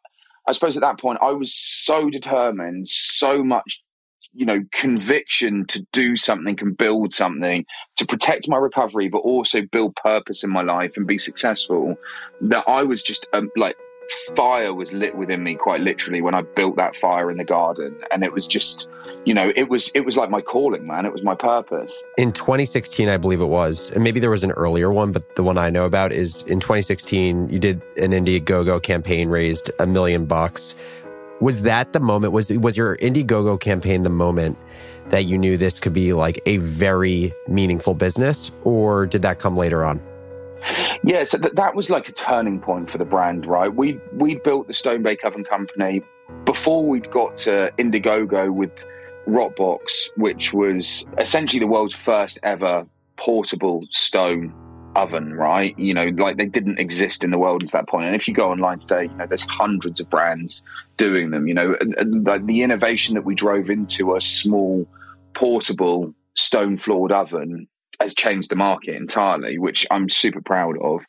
I 0.47 0.53
suppose 0.53 0.77
at 0.77 0.83
that 0.83 1.01
point, 1.01 1.21
I 1.23 1.31
was 1.31 1.55
so 1.55 2.11
determined, 2.11 2.91
so 2.91 3.43
much 3.43 3.83
you 4.35 4.45
know 4.47 4.63
conviction 4.71 5.65
to 5.67 5.85
do 5.93 6.15
something 6.15 6.57
and 6.61 6.77
build 6.77 7.13
something 7.13 7.65
to 7.97 8.07
protect 8.07 8.49
my 8.49 8.57
recovery 8.57 9.09
but 9.09 9.19
also 9.19 9.63
build 9.63 9.97
purpose 9.97 10.45
in 10.45 10.51
my 10.51 10.63
life 10.63 10.97
and 10.97 11.05
be 11.05 11.19
successful 11.19 11.97
that 12.41 12.63
i 12.69 12.81
was 12.81 13.03
just 13.03 13.27
um, 13.33 13.51
like 13.57 13.75
fire 14.35 14.75
was 14.75 14.93
lit 14.93 15.17
within 15.17 15.43
me 15.43 15.55
quite 15.55 15.81
literally 15.81 16.21
when 16.21 16.35
i 16.35 16.43
built 16.43 16.77
that 16.77 16.97
fire 16.97 17.31
in 17.31 17.37
the 17.37 17.45
garden 17.45 17.97
and 18.11 18.23
it 18.23 18.33
was 18.33 18.47
just 18.47 18.89
you 19.25 19.35
know 19.35 19.53
it 19.57 19.69
was 19.69 19.91
it 19.95 20.05
was 20.05 20.17
like 20.17 20.31
my 20.31 20.41
calling 20.41 20.87
man 20.87 21.07
it 21.07 21.13
was 21.13 21.23
my 21.23 21.35
purpose 21.35 22.07
in 22.17 22.33
2016 22.33 23.09
i 23.09 23.17
believe 23.17 23.41
it 23.41 23.47
was 23.47 23.91
and 23.93 24.03
maybe 24.05 24.21
there 24.21 24.31
was 24.31 24.45
an 24.45 24.53
earlier 24.53 24.93
one 24.93 25.13
but 25.13 25.37
the 25.37 25.43
one 25.43 25.59
i 25.59 25.71
know 25.71 25.85
about 25.85 26.13
is 26.13 26.43
in 26.45 26.61
2016 26.61 27.49
you 27.49 27.59
did 27.59 27.83
an 27.97 28.13
indiegogo 28.13 28.83
campaign 28.83 29.29
raised 29.29 29.71
a 29.79 29.87
million 29.87 30.27
bucks 30.27 30.77
was 31.41 31.63
that 31.63 31.93
the 31.93 32.01
moment? 32.01 32.33
Was 32.33 32.51
was 32.51 32.77
your 32.77 32.97
Indiegogo 32.99 33.59
campaign 33.59 34.03
the 34.03 34.11
moment 34.11 34.59
that 35.09 35.25
you 35.25 35.39
knew 35.39 35.57
this 35.57 35.81
could 35.81 35.93
be 35.93 36.13
like 36.13 36.41
a 36.47 36.59
very 36.59 37.33
meaningful 37.49 37.95
business, 37.95 38.53
or 38.63 39.07
did 39.07 39.23
that 39.23 39.39
come 39.39 39.57
later 39.57 39.85
on? 39.85 40.01
Yeah, 41.03 41.25
so 41.25 41.39
th- 41.39 41.55
that 41.55 41.75
was 41.75 41.91
like 41.91 42.09
a 42.09 42.13
turning 42.13 42.61
point 42.61 42.91
for 42.91 42.99
the 42.99 43.05
brand, 43.05 43.47
right? 43.47 43.75
We 43.75 43.99
we 44.13 44.37
built 44.37 44.67
the 44.67 44.75
Stone 44.75 45.03
Bake 45.03 45.25
Oven 45.25 45.45
Company 45.45 46.03
before 46.45 46.87
we'd 46.87 47.11
got 47.11 47.37
to 47.39 47.73
Indiegogo 47.79 48.53
with 48.53 48.71
Roccbox, 49.27 50.11
which 50.17 50.53
was 50.53 51.09
essentially 51.19 51.61
the 51.61 51.67
world's 51.67 51.95
first 51.95 52.39
ever 52.43 52.87
portable 53.17 53.87
stone 53.91 54.55
oven, 54.97 55.35
right? 55.35 55.79
You 55.79 55.95
know, 55.95 56.07
like 56.17 56.37
they 56.37 56.47
didn't 56.47 56.79
exist 56.79 57.23
in 57.23 57.31
the 57.31 57.39
world 57.39 57.63
until 57.63 57.81
that 57.81 57.89
point. 57.89 58.07
And 58.07 58.17
if 58.17 58.27
you 58.27 58.35
go 58.35 58.51
online 58.51 58.79
today, 58.79 59.05
you 59.05 59.15
know, 59.15 59.27
there's 59.27 59.43
hundreds 59.43 60.01
of 60.01 60.11
brands 60.11 60.65
doing 60.97 61.31
them. 61.31 61.47
You 61.47 61.55
know, 61.55 61.77
and, 61.81 61.95
and 61.95 62.27
like 62.27 62.47
the 62.47 62.63
innovation 62.63 63.15
that 63.15 63.25
we 63.25 63.35
drove 63.35 63.71
into 63.71 64.15
a 64.15 64.21
small, 64.21 64.87
portable, 65.35 66.15
stone 66.35 66.77
floored 66.77 67.13
oven 67.13 67.69
has 68.01 68.15
changed 68.15 68.51
the 68.51 68.57
market 68.57 68.97
entirely, 68.97 69.59
which 69.59 69.87
I'm 69.91 70.09
super 70.09 70.41
proud 70.41 70.77
of. 70.83 71.05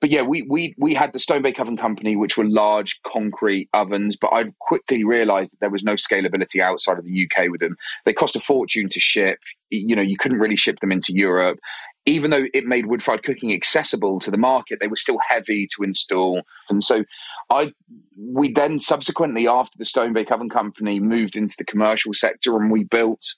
But 0.00 0.10
yeah, 0.10 0.22
we 0.22 0.42
we 0.42 0.74
we 0.78 0.94
had 0.94 1.12
the 1.12 1.18
Stone 1.18 1.42
Bake 1.42 1.60
Oven 1.60 1.76
Company, 1.76 2.16
which 2.16 2.36
were 2.36 2.44
large 2.44 3.00
concrete 3.02 3.68
ovens, 3.72 4.16
but 4.16 4.32
I 4.32 4.46
quickly 4.60 5.04
realized 5.04 5.52
that 5.52 5.60
there 5.60 5.70
was 5.70 5.84
no 5.84 5.94
scalability 5.94 6.60
outside 6.60 6.98
of 6.98 7.04
the 7.04 7.28
UK 7.28 7.48
with 7.50 7.60
them. 7.60 7.76
They 8.04 8.12
cost 8.12 8.34
a 8.34 8.40
fortune 8.40 8.88
to 8.88 9.00
ship. 9.00 9.38
You 9.70 9.94
know, 9.94 10.02
you 10.02 10.18
couldn't 10.18 10.40
really 10.40 10.56
ship 10.56 10.80
them 10.80 10.92
into 10.92 11.12
Europe 11.14 11.58
even 12.04 12.30
though 12.30 12.46
it 12.52 12.64
made 12.64 12.86
wood 12.86 13.02
fired 13.02 13.22
cooking 13.22 13.52
accessible 13.52 14.18
to 14.20 14.30
the 14.30 14.38
market, 14.38 14.78
they 14.80 14.88
were 14.88 14.96
still 14.96 15.18
heavy 15.28 15.68
to 15.68 15.84
install. 15.84 16.42
And 16.68 16.82
so 16.82 17.04
I 17.50 17.72
we 18.18 18.52
then 18.52 18.80
subsequently 18.80 19.46
after 19.46 19.78
the 19.78 19.84
Stone 19.84 20.12
Bake 20.12 20.30
Oven 20.32 20.50
Company 20.50 21.00
moved 21.00 21.36
into 21.36 21.54
the 21.56 21.64
commercial 21.64 22.12
sector 22.12 22.56
and 22.56 22.70
we 22.70 22.84
built 22.84 23.36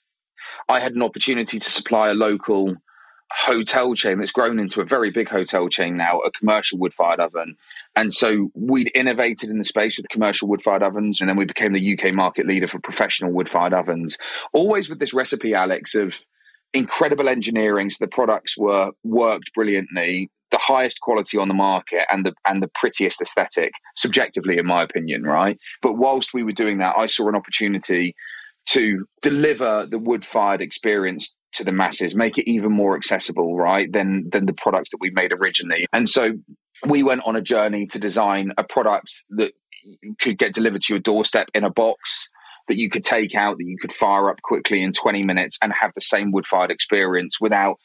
I 0.69 0.79
had 0.79 0.93
an 0.93 1.01
opportunity 1.01 1.59
to 1.59 1.69
supply 1.69 2.09
a 2.09 2.13
local 2.13 2.75
hotel 3.31 3.93
chain 3.93 4.19
that's 4.19 4.31
grown 4.31 4.59
into 4.59 4.81
a 4.81 4.85
very 4.85 5.09
big 5.09 5.27
hotel 5.27 5.67
chain 5.67 5.97
now, 5.97 6.19
a 6.19 6.31
commercial 6.31 6.77
wood 6.79 6.93
fired 6.93 7.19
oven. 7.19 7.55
And 7.95 8.13
so 8.13 8.49
we'd 8.53 8.91
innovated 8.95 9.49
in 9.49 9.57
the 9.57 9.63
space 9.63 9.97
with 9.97 10.09
commercial 10.09 10.47
wood 10.47 10.61
fired 10.61 10.83
ovens, 10.83 11.19
and 11.19 11.29
then 11.29 11.37
we 11.37 11.45
became 11.45 11.73
the 11.73 11.97
UK 11.97 12.13
market 12.13 12.47
leader 12.47 12.67
for 12.67 12.79
professional 12.79 13.31
wood 13.31 13.49
fired 13.49 13.73
ovens. 13.73 14.17
Always 14.53 14.89
with 14.89 14.99
this 14.99 15.13
recipe, 15.13 15.53
Alex, 15.53 15.95
of 15.95 16.25
incredible 16.73 17.29
engineering. 17.29 17.89
So 17.89 18.05
the 18.05 18.09
products 18.09 18.57
were 18.57 18.91
worked 19.03 19.53
brilliantly, 19.53 20.29
the 20.51 20.57
highest 20.57 21.01
quality 21.01 21.37
on 21.37 21.47
the 21.47 21.53
market, 21.53 22.05
and 22.11 22.25
the 22.25 22.33
and 22.45 22.61
the 22.61 22.67
prettiest 22.67 23.21
aesthetic, 23.21 23.71
subjectively, 23.95 24.57
in 24.57 24.65
my 24.65 24.83
opinion, 24.83 25.23
right? 25.23 25.57
But 25.81 25.93
whilst 25.93 26.33
we 26.33 26.43
were 26.43 26.51
doing 26.51 26.77
that, 26.79 26.95
I 26.97 27.07
saw 27.07 27.27
an 27.27 27.35
opportunity 27.35 28.15
to 28.67 29.05
deliver 29.21 29.85
the 29.85 29.99
wood 29.99 30.25
fired 30.25 30.61
experience 30.61 31.35
to 31.53 31.63
the 31.63 31.71
masses, 31.71 32.15
make 32.15 32.37
it 32.37 32.49
even 32.49 32.71
more 32.71 32.95
accessible, 32.95 33.55
right, 33.55 33.91
than 33.91 34.29
than 34.31 34.45
the 34.45 34.53
products 34.53 34.89
that 34.91 34.99
we 34.99 35.09
made 35.11 35.33
originally. 35.33 35.85
And 35.93 36.09
so 36.09 36.33
we 36.87 37.03
went 37.03 37.21
on 37.25 37.35
a 37.35 37.41
journey 37.41 37.87
to 37.87 37.99
design 37.99 38.51
a 38.57 38.63
product 38.63 39.11
that 39.31 39.53
could 40.19 40.37
get 40.37 40.53
delivered 40.53 40.81
to 40.81 40.93
your 40.93 40.99
doorstep 40.99 41.47
in 41.53 41.63
a 41.63 41.69
box 41.69 42.29
that 42.67 42.77
you 42.77 42.89
could 42.89 43.03
take 43.03 43.35
out 43.35 43.57
that 43.57 43.65
you 43.65 43.77
could 43.77 43.93
fire 43.93 44.29
up 44.29 44.41
quickly 44.41 44.81
in 44.81 44.91
20 44.91 45.23
minutes 45.23 45.57
and 45.61 45.71
have 45.73 45.91
the 45.93 46.01
same 46.01 46.31
wood 46.31 46.45
fired 46.45 46.71
experience 46.71 47.39
without 47.39 47.77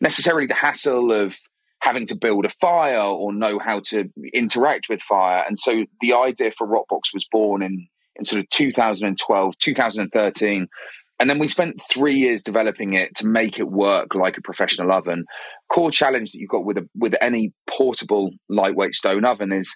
necessarily 0.00 0.46
the 0.46 0.54
hassle 0.54 1.12
of 1.12 1.38
having 1.80 2.06
to 2.06 2.16
build 2.16 2.46
a 2.46 2.48
fire 2.48 2.98
or 2.98 3.32
know 3.32 3.58
how 3.58 3.78
to 3.78 4.08
interact 4.32 4.88
with 4.88 5.00
fire. 5.00 5.44
And 5.46 5.58
so 5.58 5.84
the 6.00 6.14
idea 6.14 6.50
for 6.50 6.66
Roccbox 6.66 7.12
was 7.12 7.26
born 7.30 7.62
in, 7.62 7.86
in 8.16 8.24
sort 8.24 8.40
of 8.40 8.48
2012, 8.50 9.58
2013. 9.58 10.68
And 11.20 11.30
then 11.30 11.38
we 11.38 11.48
spent 11.48 11.80
three 11.88 12.14
years 12.14 12.42
developing 12.42 12.94
it 12.94 13.14
to 13.16 13.26
make 13.26 13.58
it 13.58 13.70
work 13.70 14.14
like 14.14 14.36
a 14.36 14.42
professional 14.42 14.92
oven. 14.92 15.24
Core 15.68 15.90
challenge 15.90 16.32
that 16.32 16.38
you've 16.38 16.50
got 16.50 16.64
with 16.64 16.76
a, 16.76 16.88
with 16.96 17.14
any 17.20 17.52
portable 17.68 18.32
lightweight 18.48 18.94
stone 18.94 19.24
oven 19.24 19.52
is 19.52 19.74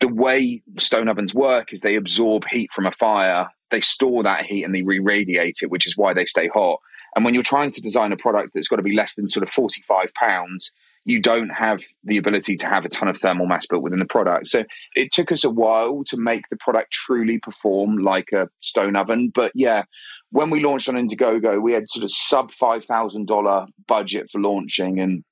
the 0.00 0.08
way 0.08 0.62
stone 0.78 1.08
ovens 1.08 1.34
work 1.34 1.72
is 1.72 1.80
they 1.80 1.96
absorb 1.96 2.44
heat 2.48 2.70
from 2.72 2.86
a 2.86 2.92
fire 2.92 3.48
they 3.70 3.80
store 3.80 4.22
that 4.22 4.46
heat 4.46 4.64
and 4.64 4.74
they 4.74 4.82
re-radiate 4.82 5.58
it, 5.62 5.70
which 5.70 5.86
is 5.86 5.96
why 5.96 6.12
they 6.12 6.24
stay 6.24 6.48
hot. 6.48 6.80
And 7.16 7.24
when 7.24 7.34
you're 7.34 7.42
trying 7.42 7.70
to 7.72 7.80
design 7.80 8.12
a 8.12 8.16
product 8.16 8.52
that's 8.54 8.68
got 8.68 8.76
to 8.76 8.82
be 8.82 8.94
less 8.94 9.14
than 9.14 9.28
sort 9.28 9.42
of 9.42 9.50
45 9.50 10.12
pounds, 10.14 10.72
you 11.04 11.20
don't 11.20 11.50
have 11.50 11.80
the 12.04 12.16
ability 12.16 12.56
to 12.56 12.66
have 12.66 12.84
a 12.84 12.88
ton 12.88 13.08
of 13.08 13.16
thermal 13.16 13.46
mass 13.46 13.66
built 13.66 13.82
within 13.82 13.98
the 13.98 14.04
product. 14.04 14.46
So 14.46 14.64
it 14.94 15.12
took 15.12 15.32
us 15.32 15.44
a 15.44 15.50
while 15.50 16.04
to 16.08 16.16
make 16.16 16.42
the 16.50 16.56
product 16.56 16.92
truly 16.92 17.38
perform 17.38 17.98
like 17.98 18.30
a 18.32 18.48
stone 18.60 18.96
oven. 18.96 19.32
But 19.34 19.52
yeah, 19.54 19.84
when 20.30 20.50
we 20.50 20.60
launched 20.60 20.88
on 20.88 20.94
Indiegogo, 20.94 21.60
we 21.62 21.72
had 21.72 21.88
sort 21.88 22.04
of 22.04 22.10
sub 22.12 22.50
$5,000 22.60 23.66
budget 23.86 24.28
for 24.30 24.40
launching 24.40 25.00
and 25.00 25.24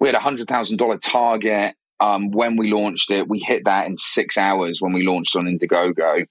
we 0.00 0.08
had 0.08 0.14
a 0.14 0.20
$100,000 0.20 1.00
target. 1.02 1.74
Um, 2.00 2.30
when 2.30 2.56
we 2.56 2.72
launched 2.72 3.10
it, 3.10 3.28
we 3.28 3.40
hit 3.40 3.64
that 3.64 3.86
in 3.86 3.98
six 3.98 4.38
hours 4.38 4.80
when 4.80 4.92
we 4.92 5.02
launched 5.02 5.34
on 5.36 5.44
Indiegogo 5.44 6.26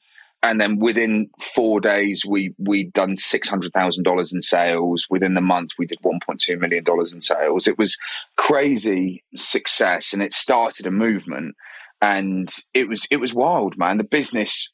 and 0.48 0.62
then 0.62 0.80
within 0.80 1.30
four 1.40 1.82
days 1.82 2.26
we 2.26 2.54
we'd 2.58 2.94
done 2.94 3.18
six 3.18 3.50
hundred 3.50 3.74
thousand 3.74 4.04
dollars 4.04 4.34
in 4.34 4.42
sales. 4.42 5.06
Within 5.10 5.34
the 5.34 5.42
month, 5.42 5.72
we 5.78 5.86
did 5.86 6.00
one 6.02 6.20
point 6.26 6.40
two 6.40 6.58
million 6.58 6.86
dollars 6.86 7.14
in 7.14 7.22
sales. 7.22 7.68
It 7.68 7.78
was 7.78 7.98
crazy 8.38 9.24
success, 9.36 10.14
and 10.14 10.22
it 10.22 10.34
started 10.34 10.86
a 10.86 10.92
movement. 10.92 11.56
And 12.02 12.50
it 12.74 12.88
was 12.88 13.06
it 13.12 13.18
was 13.18 13.34
wild, 13.34 13.78
man. 13.78 13.98
The 13.98 14.06
business 14.06 14.72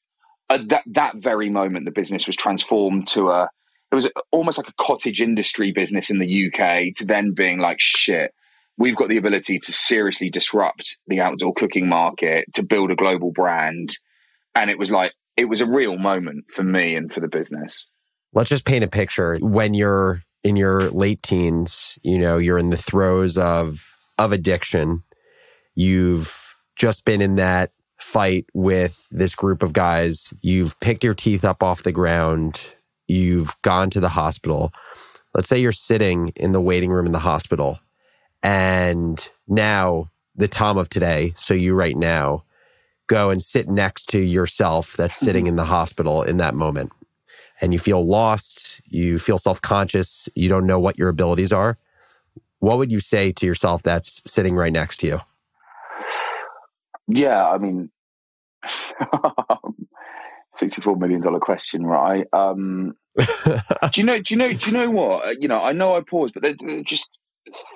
at 0.48 0.70
that 0.70 0.84
that 0.92 1.16
very 1.18 1.50
moment, 1.50 1.86
the 1.86 1.92
business 1.92 2.28
was 2.28 2.36
transformed 2.36 3.08
to 3.10 3.30
a 3.30 3.50
it 3.92 3.96
was 3.96 4.12
almost 4.32 4.60
like 4.60 4.70
a 4.70 4.84
cottage 4.84 5.22
industry 5.22 5.72
business 5.72 6.12
in 6.12 6.20
the 6.20 6.48
UK 6.48 6.94
to 6.98 7.06
then 7.06 7.32
being 7.32 7.60
like 7.60 7.80
shit. 7.80 8.32
We've 8.78 8.96
got 8.96 9.10
the 9.10 9.18
ability 9.18 9.58
to 9.60 9.72
seriously 9.72 10.30
disrupt 10.30 11.00
the 11.08 11.22
outdoor 11.22 11.54
cooking 11.54 11.88
market, 11.88 12.46
to 12.56 12.64
build 12.64 12.92
a 12.92 12.96
global 12.96 13.32
brand. 13.32 13.92
And 14.56 14.72
it 14.72 14.80
was 14.80 14.90
like, 14.90 15.14
it 15.38 15.46
was 15.46 15.62
a 15.62 15.66
real 15.66 15.98
moment 15.98 16.52
for 16.52 16.64
me 16.64 16.96
and 16.96 17.12
for 17.12 17.20
the 17.20 17.28
business. 17.28 17.90
Let's 18.34 18.50
just 18.50 18.66
paint 18.66 18.84
a 18.84 18.88
picture. 18.88 19.38
When 19.40 19.74
you're 19.74 20.24
in 20.44 20.56
your 20.56 20.90
late 20.90 21.22
teens, 21.22 21.98
you 22.02 22.18
know, 22.18 22.38
you're 22.38 22.58
in 22.58 22.70
the 22.70 22.78
throes 22.78 23.38
of 23.38 23.98
of 24.18 24.32
addiction. 24.32 25.04
You've 25.76 26.56
just 26.76 27.06
been 27.06 27.22
in 27.22 27.36
that 27.36 27.72
fight 28.00 28.46
with 28.54 29.08
this 29.12 29.36
group 29.36 29.64
of 29.64 29.74
guys. 29.74 30.34
You've 30.42 30.80
picked 30.80 31.04
your 31.04 31.14
teeth 31.14 31.46
up 31.46 31.64
off 31.64 31.84
the 31.84 31.92
ground. 31.92 32.76
You've 33.08 33.60
gone 33.62 33.90
to 33.92 34.00
the 34.00 34.10
hospital. 34.10 34.72
Let's 35.34 35.50
say 35.50 35.60
you're 35.60 35.72
sitting 35.72 36.32
in 36.36 36.52
the 36.52 36.62
waiting 36.62 36.92
room 36.92 37.06
in 37.06 37.12
the 37.12 37.20
hospital 37.20 37.80
and 38.44 39.32
now 39.48 40.12
the 40.36 40.48
Tom 40.48 40.78
of 40.78 40.90
today, 40.90 41.34
so 41.38 41.54
you 41.54 41.74
right 41.74 41.96
now, 41.96 42.44
go 43.08 43.30
and 43.30 43.42
sit 43.42 43.70
next 43.70 44.08
to 44.10 44.20
yourself 44.20 44.96
that's 44.96 45.18
sitting 45.18 45.48
in 45.48 45.56
the 45.56 45.66
hospital 45.66 46.22
in 46.24 46.38
that 46.38 46.56
moment. 46.56 46.92
And 47.62 47.74
you 47.74 47.80
feel 47.80 48.06
lost, 48.06 48.82
you 48.86 49.20
feel 49.20 49.38
self 49.38 49.62
conscious, 49.62 50.28
you 50.36 50.50
don't 50.50 50.66
know 50.66 50.80
what 50.80 50.98
your 50.98 51.10
abilities 51.10 51.52
are. 51.52 51.78
What 52.60 52.78
would 52.78 52.92
you 52.92 53.00
say 53.00 53.32
to 53.34 53.46
yourself 53.46 53.84
that's 53.84 54.22
sitting 54.26 54.56
right 54.56 54.72
next 54.72 54.98
to 54.98 55.08
you? 55.08 55.20
Yeah, 57.08 57.46
I 57.46 57.58
mean, 57.58 57.92
sixty-four 60.56 60.96
million 60.96 61.22
dollar 61.22 61.40
question, 61.40 61.86
right? 61.86 62.26
Um, 62.32 62.96
do 63.92 64.02
you 64.02 64.04
know? 64.04 64.20
Do 64.20 64.34
you 64.34 64.38
know? 64.38 64.54
Do 64.54 64.72
you 64.72 64.72
know 64.72 64.90
what? 64.90 65.42
You 65.42 65.48
know, 65.48 65.62
I 65.62 65.74
know 65.74 65.96
I 65.96 66.02
paused, 66.02 66.34
but 66.34 66.56
just 66.86 67.12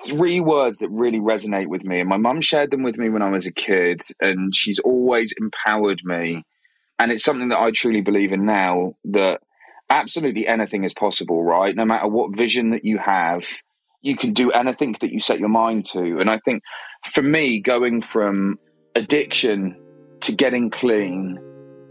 three 0.06 0.40
words 0.40 0.78
that 0.78 0.88
really 0.90 1.20
resonate 1.20 1.66
with 1.66 1.84
me. 1.84 2.00
And 2.00 2.08
my 2.08 2.16
mum 2.16 2.40
shared 2.40 2.70
them 2.70 2.82
with 2.82 2.98
me 2.98 3.08
when 3.08 3.22
I 3.22 3.30
was 3.30 3.46
a 3.46 3.52
kid, 3.52 4.00
and 4.20 4.54
she's 4.54 4.78
always 4.78 5.32
empowered 5.40 6.00
me. 6.04 6.44
And 6.98 7.12
it's 7.12 7.24
something 7.24 7.48
that 7.48 7.60
I 7.60 7.70
truly 7.70 8.00
believe 8.00 8.32
in 8.32 8.44
now 8.44 8.94
that 9.04 9.40
absolutely 9.90 10.46
anything 10.46 10.84
is 10.84 10.92
possible, 10.92 11.42
right? 11.42 11.74
No 11.74 11.84
matter 11.84 12.08
what 12.08 12.36
vision 12.36 12.70
that 12.70 12.84
you 12.84 12.98
have, 12.98 13.46
you 14.02 14.16
can 14.16 14.32
do 14.32 14.50
anything 14.50 14.96
that 15.00 15.12
you 15.12 15.20
set 15.20 15.38
your 15.38 15.48
mind 15.48 15.84
to. 15.86 16.18
And 16.18 16.28
I 16.28 16.38
think 16.38 16.62
for 17.10 17.22
me, 17.22 17.60
going 17.60 18.00
from 18.00 18.58
addiction 18.94 19.76
to 20.20 20.34
getting 20.34 20.70
clean 20.70 21.40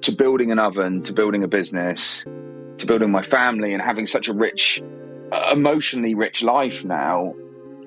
to 0.01 0.11
building 0.11 0.51
an 0.51 0.59
oven 0.59 1.01
to 1.03 1.13
building 1.13 1.43
a 1.43 1.47
business 1.47 2.25
to 2.77 2.85
building 2.85 3.11
my 3.11 3.21
family 3.21 3.73
and 3.73 3.81
having 3.81 4.07
such 4.07 4.27
a 4.27 4.33
rich, 4.33 4.81
emotionally 5.51 6.15
rich 6.15 6.43
life 6.43 6.85
now, 6.85 7.33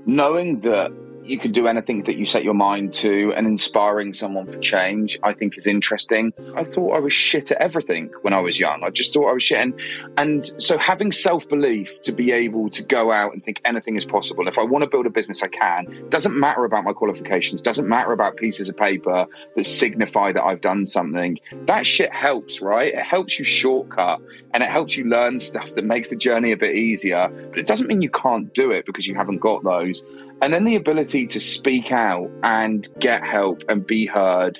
knowing 0.07 0.61
that 0.61 0.93
you 1.23 1.39
can 1.39 1.53
do 1.53 1.67
anything 1.67 2.03
that 2.05 2.17
you 2.17 2.25
set 2.25 2.45
your 2.45 2.55
mind 2.55 2.93
to 2.93 3.33
and 3.35 3.47
inspiring 3.47 4.13
someone 4.13 4.47
for 4.51 4.59
change 4.59 5.19
i 5.23 5.33
think 5.33 5.57
is 5.57 5.67
interesting. 5.67 6.33
I 6.57 6.65
thought 6.65 6.97
i 6.97 6.99
was 6.99 7.13
shit 7.13 7.51
at 7.51 7.59
everything 7.59 8.11
when 8.23 8.33
i 8.33 8.41
was 8.41 8.59
young. 8.59 8.83
I 8.83 8.91
just 8.91 9.13
thought 9.13 9.29
i 9.29 9.33
was 9.33 9.43
shit. 9.43 9.59
And, 9.59 9.81
and 10.17 10.45
so 10.45 10.79
having 10.79 11.13
self-belief 11.13 12.03
to 12.03 12.13
be 12.13 12.33
able 12.33 12.71
to 12.71 12.83
go 12.83 13.13
out 13.13 13.33
and 13.33 13.45
think 13.45 13.61
anything 13.65 13.97
is 13.97 14.05
possible. 14.05 14.47
If 14.49 14.59
i 14.59 14.63
want 14.63 14.83
to 14.83 14.91
build 14.91 15.07
a 15.07 15.11
business 15.11 15.43
i 15.43 15.49
can. 15.49 16.09
Doesn't 16.09 16.39
matter 16.39 16.65
about 16.65 16.85
my 16.85 16.93
qualifications. 16.93 17.61
Doesn't 17.61 17.89
matter 17.89 18.13
about 18.13 18.37
pieces 18.37 18.69
of 18.69 18.77
paper 18.77 19.27
that 19.57 19.65
signify 19.65 20.33
that 20.33 20.45
i've 20.45 20.61
done 20.61 20.87
something. 20.87 21.39
That 21.67 21.87
shit 21.87 22.13
helps 22.13 22.61
right? 22.61 22.93
It 22.95 23.05
helps 23.05 23.39
you 23.39 23.45
shortcut 23.45 24.21
and 24.53 24.63
it 24.63 24.71
helps 24.71 24.97
you 24.97 25.05
learn 25.05 25.41
stuff 25.41 25.75
that 25.75 25.85
makes 25.85 26.09
the 26.09 26.17
journey 26.17 26.53
a 26.53 26.57
bit 26.57 26.75
easier. 26.75 27.29
But 27.51 27.59
it 27.59 27.67
doesn't 27.67 27.87
mean 27.87 28.03
you 28.03 28.11
can't 28.11 28.53
do 28.55 28.71
it 28.71 28.87
because 28.87 29.07
you 29.07 29.15
haven't 29.15 29.39
got 29.39 29.63
those 29.65 30.05
and 30.43 30.53
then 30.53 30.65
the 30.65 30.77
ability 30.77 31.27
to 31.29 31.41
speak 31.41 31.93
out 31.93 32.31
and 32.43 32.89
get 32.99 33.27
help 33.27 33.63
and 33.69 33.87
be 33.87 34.07
heard, 34.07 34.59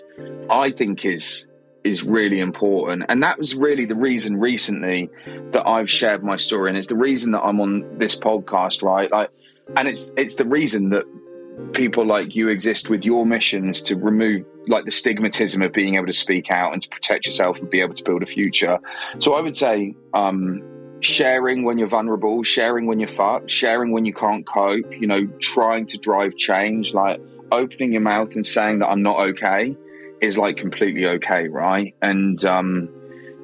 I 0.51 0.71
think 0.71 1.05
is 1.05 1.47
is 1.83 2.05
really 2.05 2.41
important. 2.41 3.05
And 3.09 3.23
that 3.23 3.39
was 3.39 3.55
really 3.55 3.87
the 3.87 3.95
reason 3.95 4.39
recently 4.39 5.09
that 5.53 5.67
I've 5.67 5.89
shared 5.89 6.23
my 6.23 6.37
story. 6.37 6.69
And 6.69 6.77
it's 6.77 6.89
the 6.89 6.97
reason 6.97 7.33
that 7.33 7.41
I'm 7.41 7.59
on 7.61 7.99
this 7.99 8.15
podcast, 8.15 8.83
right? 8.83 9.11
Like 9.11 9.31
and 9.77 9.89
it's 9.89 10.13
it's 10.17 10.35
the 10.35 10.45
reason 10.45 10.91
that 10.91 11.05
people 11.73 12.05
like 12.05 12.35
you 12.35 12.49
exist 12.49 12.91
with 12.91 13.05
your 13.05 13.27
missions 13.27 13.83
to 13.83 13.97
remove 13.97 14.45
like 14.67 14.85
the 14.85 14.91
stigmatism 14.91 15.65
of 15.65 15.73
being 15.73 15.95
able 15.95 16.07
to 16.07 16.13
speak 16.13 16.51
out 16.51 16.73
and 16.73 16.83
to 16.83 16.89
protect 16.89 17.27
yourself 17.27 17.59
and 17.59 17.69
be 17.71 17.81
able 17.81 17.95
to 17.95 18.05
build 18.05 18.23
a 18.23 18.27
future. 18.27 18.79
So 19.19 19.35
I 19.35 19.41
would 19.41 19.57
say 19.57 19.95
um 20.15 20.63
sharing 21.01 21.65
when 21.65 21.79
you're 21.79 21.89
vulnerable, 21.89 22.43
sharing 22.43 22.87
when 22.87 23.01
you're 23.01 23.09
fucked, 23.09 23.51
sharing 23.51 23.93
when 23.93 24.05
you 24.05 24.13
can't 24.13 24.47
cope, 24.47 24.93
you 24.93 25.07
know, 25.07 25.27
trying 25.41 25.87
to 25.87 25.99
drive 25.99 26.37
change, 26.37 26.95
like 26.95 27.21
opening 27.53 27.93
your 27.93 28.03
mouth 28.03 28.35
and 28.37 28.47
saying 28.47 28.79
that 28.81 28.89
I'm 28.89 29.03
not 29.03 29.19
okay 29.19 29.77
is 30.21 30.37
like 30.39 30.57
completely 30.57 31.07
okay, 31.07 31.49
right? 31.49 31.95
And 32.03 32.43
um, 32.45 32.89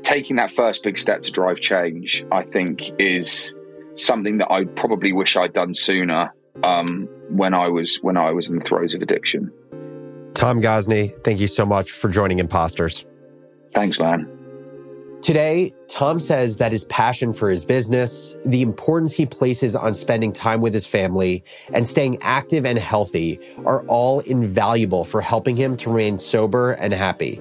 taking 0.03 0.37
that 0.37 0.53
first 0.53 0.83
big 0.83 0.99
step 0.99 1.23
to 1.25 1.31
drive 1.31 1.61
change, 1.61 2.25
I 2.31 2.43
think, 2.43 2.91
is 3.01 3.55
something 3.95 4.39
that 4.39 4.51
I 4.51 4.65
probably 4.65 5.13
wish 5.13 5.37
I'd 5.37 5.53
done 5.53 5.75
sooner 5.75 6.33
um, 6.63 7.09
when 7.31 7.55
I 7.55 7.69
was 7.69 7.97
when 8.03 8.17
I 8.17 8.31
was 8.31 8.49
in 8.49 8.59
the 8.59 8.65
throes 8.65 8.95
of 8.95 9.03
addiction. 9.03 9.53
Tom 10.35 10.61
Gozney, 10.61 11.11
thank 11.25 11.41
you 11.41 11.47
so 11.47 11.65
much 11.65 11.91
for 11.91 12.11
joining 12.11 12.39
Imposters. 12.39 13.07
Thanks, 13.73 13.99
man. 13.99 14.36
Today, 15.27 15.75
Tom 15.89 16.21
says 16.21 16.59
that 16.59 16.71
his 16.71 16.85
passion 16.85 17.33
for 17.33 17.51
his 17.51 17.65
business, 17.65 18.37
the 18.45 18.63
importance 18.63 19.13
he 19.13 19.27
places 19.27 19.75
on 19.75 19.93
spending 19.93 20.33
time 20.33 20.61
with 20.61 20.73
his 20.73 20.87
family, 20.87 21.43
and 21.75 21.85
staying 21.85 22.19
active 22.23 22.65
and 22.65 22.79
healthy 22.79 23.41
are 23.65 23.85
all 23.89 24.21
invaluable 24.21 25.05
for 25.05 25.21
helping 25.21 25.57
him 25.57 25.77
to 25.79 25.91
remain 25.91 26.21
sober 26.21 26.75
and 26.75 26.93
happy. 26.93 27.41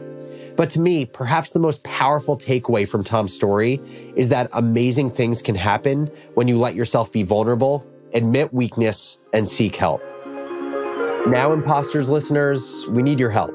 But 0.55 0.71
to 0.71 0.79
me, 0.79 1.05
perhaps 1.05 1.51
the 1.51 1.59
most 1.59 1.83
powerful 1.83 2.35
takeaway 2.35 2.89
from 2.89 3.03
Tom's 3.03 3.35
story 3.35 3.79
is 4.15 4.29
that 4.29 4.49
amazing 4.53 5.11
things 5.11 5.43
can 5.43 5.53
happen 5.53 6.09
when 6.33 6.47
you 6.47 6.57
let 6.57 6.73
yourself 6.73 7.11
be 7.11 7.21
vulnerable, 7.21 7.85
admit 8.15 8.51
weakness, 8.51 9.19
and 9.31 9.47
seek 9.47 9.75
help. 9.75 10.01
Now, 11.27 11.53
imposters 11.53 12.09
listeners, 12.09 12.87
we 12.89 13.03
need 13.03 13.19
your 13.19 13.29
help. 13.29 13.53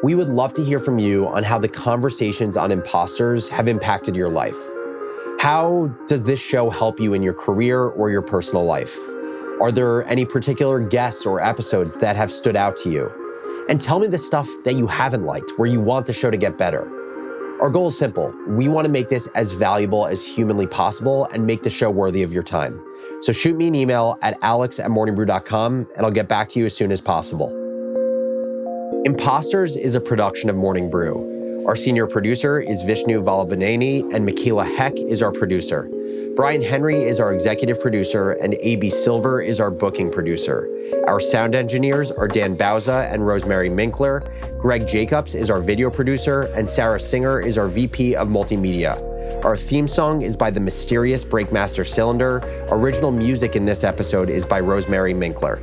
We 0.00 0.14
would 0.14 0.28
love 0.28 0.54
to 0.54 0.62
hear 0.62 0.78
from 0.78 1.00
you 1.00 1.26
on 1.26 1.42
how 1.42 1.58
the 1.58 1.68
conversations 1.68 2.56
on 2.56 2.70
imposters 2.70 3.48
have 3.48 3.66
impacted 3.66 4.14
your 4.14 4.28
life. 4.28 4.56
How 5.40 5.88
does 6.06 6.22
this 6.22 6.38
show 6.38 6.70
help 6.70 7.00
you 7.00 7.14
in 7.14 7.22
your 7.22 7.34
career 7.34 7.86
or 7.86 8.08
your 8.08 8.22
personal 8.22 8.64
life? 8.64 8.96
Are 9.60 9.72
there 9.72 10.06
any 10.06 10.24
particular 10.24 10.78
guests 10.78 11.26
or 11.26 11.42
episodes 11.42 11.98
that 11.98 12.14
have 12.14 12.30
stood 12.30 12.54
out 12.54 12.76
to 12.76 12.90
you? 12.90 13.10
And 13.68 13.80
tell 13.80 13.98
me 13.98 14.06
the 14.06 14.18
stuff 14.18 14.48
that 14.62 14.74
you 14.74 14.86
haven't 14.86 15.26
liked, 15.26 15.50
where 15.56 15.68
you 15.68 15.80
want 15.80 16.06
the 16.06 16.12
show 16.12 16.30
to 16.30 16.36
get 16.36 16.56
better. 16.56 16.88
Our 17.60 17.68
goal 17.68 17.88
is 17.88 17.98
simple. 17.98 18.32
We 18.46 18.68
want 18.68 18.84
to 18.84 18.92
make 18.92 19.08
this 19.08 19.26
as 19.34 19.52
valuable 19.52 20.06
as 20.06 20.24
humanly 20.24 20.68
possible 20.68 21.26
and 21.32 21.44
make 21.44 21.64
the 21.64 21.70
show 21.70 21.90
worthy 21.90 22.22
of 22.22 22.32
your 22.32 22.44
time. 22.44 22.80
So 23.20 23.32
shoot 23.32 23.56
me 23.56 23.66
an 23.66 23.74
email 23.74 24.16
at 24.22 24.38
alex 24.42 24.78
at 24.78 24.90
morningbrew.com 24.90 25.88
and 25.96 26.06
I'll 26.06 26.12
get 26.12 26.28
back 26.28 26.48
to 26.50 26.60
you 26.60 26.66
as 26.66 26.76
soon 26.76 26.92
as 26.92 27.00
possible. 27.00 27.67
Imposters 29.04 29.76
is 29.76 29.94
a 29.94 30.00
production 30.00 30.50
of 30.50 30.56
Morning 30.56 30.90
Brew. 30.90 31.64
Our 31.68 31.76
senior 31.76 32.08
producer 32.08 32.58
is 32.58 32.82
Vishnu 32.82 33.22
Valabaneni, 33.22 34.12
and 34.12 34.26
Michaela 34.26 34.64
Heck 34.64 34.96
is 34.96 35.22
our 35.22 35.30
producer. 35.30 35.88
Brian 36.34 36.60
Henry 36.60 37.04
is 37.04 37.20
our 37.20 37.32
executive 37.32 37.80
producer, 37.80 38.32
and 38.32 38.54
AB 38.60 38.90
Silver 38.90 39.40
is 39.40 39.60
our 39.60 39.70
booking 39.70 40.10
producer. 40.10 40.68
Our 41.06 41.20
sound 41.20 41.54
engineers 41.54 42.10
are 42.10 42.26
Dan 42.26 42.56
Bauza 42.56 43.12
and 43.12 43.24
Rosemary 43.24 43.70
Minkler. 43.70 44.58
Greg 44.58 44.88
Jacobs 44.88 45.36
is 45.36 45.48
our 45.48 45.60
video 45.60 45.90
producer, 45.90 46.42
and 46.56 46.68
Sarah 46.68 46.98
Singer 46.98 47.40
is 47.40 47.56
our 47.56 47.68
VP 47.68 48.16
of 48.16 48.26
Multimedia. 48.26 49.04
Our 49.44 49.56
theme 49.56 49.86
song 49.86 50.22
is 50.22 50.36
by 50.36 50.50
the 50.50 50.60
mysterious 50.60 51.24
Breakmaster 51.24 51.86
Cylinder. 51.86 52.38
Original 52.70 53.12
music 53.12 53.54
in 53.54 53.64
this 53.64 53.84
episode 53.84 54.28
is 54.28 54.44
by 54.44 54.58
Rosemary 54.58 55.14
Minkler. 55.14 55.62